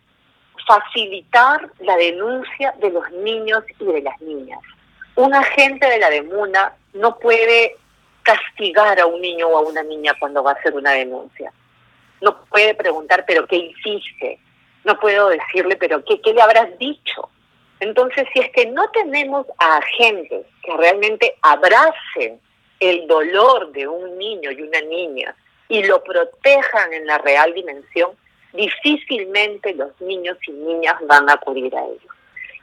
facilitar 0.67 1.69
la 1.79 1.95
denuncia 1.95 2.73
de 2.79 2.89
los 2.89 3.09
niños 3.11 3.63
y 3.79 3.85
de 3.85 4.01
las 4.01 4.19
niñas. 4.21 4.59
Un 5.15 5.33
agente 5.33 5.87
de 5.87 5.99
la 5.99 6.09
DEMUNA 6.09 6.75
no 6.93 7.17
puede 7.17 7.75
castigar 8.23 8.99
a 8.99 9.05
un 9.05 9.21
niño 9.21 9.47
o 9.47 9.57
a 9.57 9.61
una 9.61 9.83
niña 9.83 10.13
cuando 10.19 10.43
va 10.43 10.51
a 10.51 10.55
hacer 10.55 10.73
una 10.73 10.91
denuncia. 10.91 11.51
No 12.21 12.43
puede 12.45 12.75
preguntar, 12.75 13.25
pero 13.25 13.47
¿qué 13.47 13.57
hiciste? 13.57 14.39
No 14.83 14.99
puedo 14.99 15.29
decirle, 15.29 15.75
pero 15.75 16.03
¿qué, 16.05 16.21
qué 16.21 16.33
le 16.33 16.41
habrás 16.41 16.77
dicho? 16.77 17.29
Entonces, 17.81 18.27
si 18.31 18.39
es 18.39 18.51
que 18.51 18.67
no 18.67 18.87
tenemos 18.91 19.47
a 19.57 19.77
agentes 19.77 20.45
que 20.63 20.77
realmente 20.77 21.35
abracen 21.41 22.39
el 22.79 23.07
dolor 23.07 23.71
de 23.71 23.87
un 23.87 24.19
niño 24.19 24.51
y 24.51 24.61
una 24.61 24.81
niña 24.81 25.35
y 25.67 25.83
lo 25.83 26.03
protejan 26.03 26.93
en 26.93 27.07
la 27.07 27.17
real 27.17 27.55
dimensión, 27.55 28.11
difícilmente 28.53 29.73
los 29.73 29.99
niños 29.99 30.37
y 30.47 30.51
niñas 30.51 30.95
van 31.07 31.27
a 31.27 31.33
acudir 31.33 31.75
a 31.75 31.83
ellos. 31.83 32.15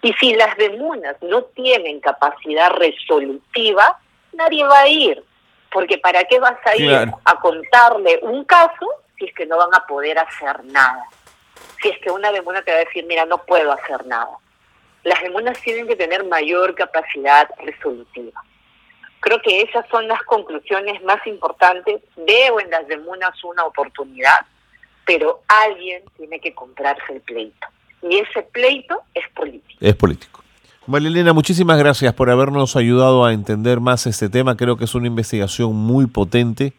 Y 0.03 0.13
si 0.15 0.37
las 0.37 0.57
demunas 0.57 1.17
no 1.21 1.43
tienen 1.43 1.99
capacidad 1.99 2.71
resolutiva, 2.71 3.99
nadie 4.35 4.65
va 4.65 4.83
a 4.83 4.89
ir, 4.89 5.25
porque 5.73 5.99
¿para 5.99 6.23
qué 6.25 6.39
vas 6.39 6.65
a 6.65 6.77
ir 6.77 7.11
a 7.25 7.41
contarle 7.41 8.21
un 8.23 8.45
caso 8.45 8.87
si 9.19 9.25
es 9.25 9.35
que 9.35 9.47
no 9.47 9.57
van 9.57 9.75
a 9.75 9.85
poder 9.85 10.17
hacer 10.17 10.65
nada? 10.67 11.03
Si 11.83 11.89
es 11.89 11.99
que 11.99 12.11
una 12.13 12.31
demuna 12.31 12.63
te 12.63 12.71
va 12.71 12.77
a 12.77 12.85
decir, 12.85 13.05
mira, 13.07 13.25
no 13.25 13.39
puedo 13.39 13.73
hacer 13.73 14.07
nada. 14.07 14.39
Las 15.09 15.23
demunas 15.23 15.59
tienen 15.63 15.87
que 15.87 15.97
tener 15.97 16.23
mayor 16.27 16.75
capacidad 16.75 17.49
resolutiva. 17.65 18.45
Creo 19.21 19.41
que 19.41 19.63
esas 19.63 19.89
son 19.91 20.07
las 20.07 20.23
conclusiones 20.25 21.03
más 21.03 21.27
importantes. 21.27 22.03
Veo 22.17 22.61
en 22.61 22.71
las 22.71 22.87
demunas 22.87 23.33
una 23.43 23.65
oportunidad, 23.65 24.41
pero 25.07 25.41
alguien 25.67 26.03
tiene 26.19 26.39
que 26.41 26.55
comprarse 26.55 27.15
el 27.15 27.23
pleito. 27.23 27.67
Y 28.03 28.19
ese 28.19 28.43
pleito 28.43 29.01
es 29.15 29.27
político. 29.35 29.79
Es 29.81 29.97
político. 29.97 30.43
Marilena, 30.87 31.33
muchísimas 31.33 31.79
gracias 31.79 32.13
por 32.13 32.29
habernos 32.29 32.77
ayudado 32.77 33.25
a 33.25 33.33
entender 33.33 33.81
más 33.81 34.07
este 34.07 34.29
tema. 34.29 34.59
Creo 34.59 34.77
que 34.77 34.85
es 34.85 34.95
una 34.95 35.07
investigación 35.07 35.75
muy 35.75 36.07
potente. 36.07 36.75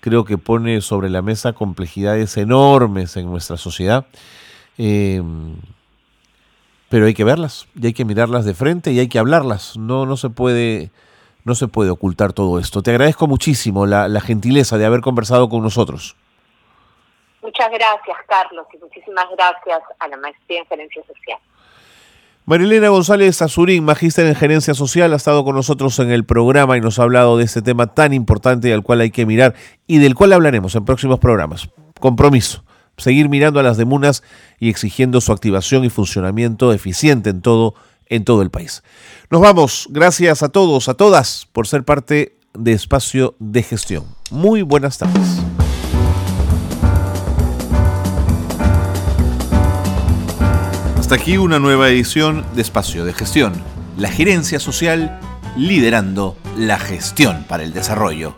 Creo 0.00 0.24
que 0.24 0.38
pone 0.38 0.80
sobre 0.80 1.10
la 1.10 1.20
mesa 1.20 1.52
complejidades 1.52 2.38
enormes 2.38 3.14
en 3.18 3.26
nuestra 3.26 3.58
sociedad. 3.58 4.06
Eh, 4.78 5.22
pero 6.88 7.06
hay 7.06 7.14
que 7.14 7.24
verlas 7.24 7.66
y 7.74 7.86
hay 7.86 7.92
que 7.92 8.04
mirarlas 8.04 8.44
de 8.44 8.54
frente 8.54 8.92
y 8.92 8.98
hay 8.98 9.08
que 9.08 9.18
hablarlas. 9.18 9.76
No, 9.76 10.06
no 10.06 10.16
se 10.16 10.30
puede, 10.30 10.90
no 11.44 11.54
se 11.54 11.68
puede 11.68 11.90
ocultar 11.90 12.32
todo 12.32 12.58
esto. 12.58 12.82
Te 12.82 12.90
agradezco 12.90 13.26
muchísimo 13.26 13.86
la, 13.86 14.08
la 14.08 14.20
gentileza 14.20 14.78
de 14.78 14.86
haber 14.86 15.00
conversado 15.00 15.48
con 15.48 15.62
nosotros. 15.62 16.16
Muchas 17.42 17.68
gracias, 17.70 18.16
Carlos, 18.28 18.66
y 18.74 18.78
muchísimas 18.78 19.26
gracias 19.36 19.80
a 19.98 20.08
la 20.08 20.16
Maestría 20.16 20.60
en 20.60 20.66
Gerencia 20.66 21.02
Social. 21.06 21.38
Marilena 22.48 22.88
González 22.88 23.42
Azurín, 23.42 23.84
magíster 23.84 24.24
en 24.24 24.34
gerencia 24.34 24.72
social, 24.72 25.12
ha 25.12 25.16
estado 25.16 25.44
con 25.44 25.54
nosotros 25.54 25.98
en 25.98 26.10
el 26.10 26.24
programa 26.24 26.78
y 26.78 26.80
nos 26.80 26.98
ha 26.98 27.02
hablado 27.02 27.36
de 27.36 27.44
este 27.44 27.60
tema 27.60 27.88
tan 27.88 28.14
importante 28.14 28.72
al 28.72 28.82
cual 28.82 29.02
hay 29.02 29.10
que 29.10 29.26
mirar 29.26 29.54
y 29.86 29.98
del 29.98 30.14
cual 30.14 30.32
hablaremos 30.32 30.74
en 30.74 30.86
próximos 30.86 31.18
programas. 31.18 31.68
Compromiso. 32.00 32.64
Seguir 32.98 33.28
mirando 33.28 33.58
a 33.58 33.62
las 33.62 33.76
demunas 33.76 34.22
y 34.60 34.68
exigiendo 34.68 35.20
su 35.20 35.32
activación 35.32 35.84
y 35.84 35.90
funcionamiento 35.90 36.72
eficiente 36.72 37.30
en 37.30 37.40
todo, 37.40 37.74
en 38.06 38.24
todo 38.24 38.42
el 38.42 38.50
país. 38.50 38.82
Nos 39.30 39.40
vamos. 39.40 39.88
Gracias 39.90 40.42
a 40.42 40.50
todos, 40.50 40.88
a 40.88 40.94
todas, 40.94 41.48
por 41.52 41.66
ser 41.66 41.84
parte 41.84 42.36
de 42.54 42.72
Espacio 42.72 43.34
de 43.38 43.62
Gestión. 43.62 44.04
Muy 44.30 44.62
buenas 44.62 44.98
tardes. 44.98 45.40
Hasta 50.98 51.14
aquí 51.14 51.38
una 51.38 51.58
nueva 51.58 51.88
edición 51.88 52.44
de 52.54 52.60
Espacio 52.60 53.04
de 53.06 53.14
Gestión, 53.14 53.54
la 53.96 54.10
gerencia 54.10 54.60
social 54.60 55.18
liderando 55.56 56.36
la 56.56 56.78
gestión 56.78 57.44
para 57.48 57.62
el 57.62 57.72
desarrollo. 57.72 58.36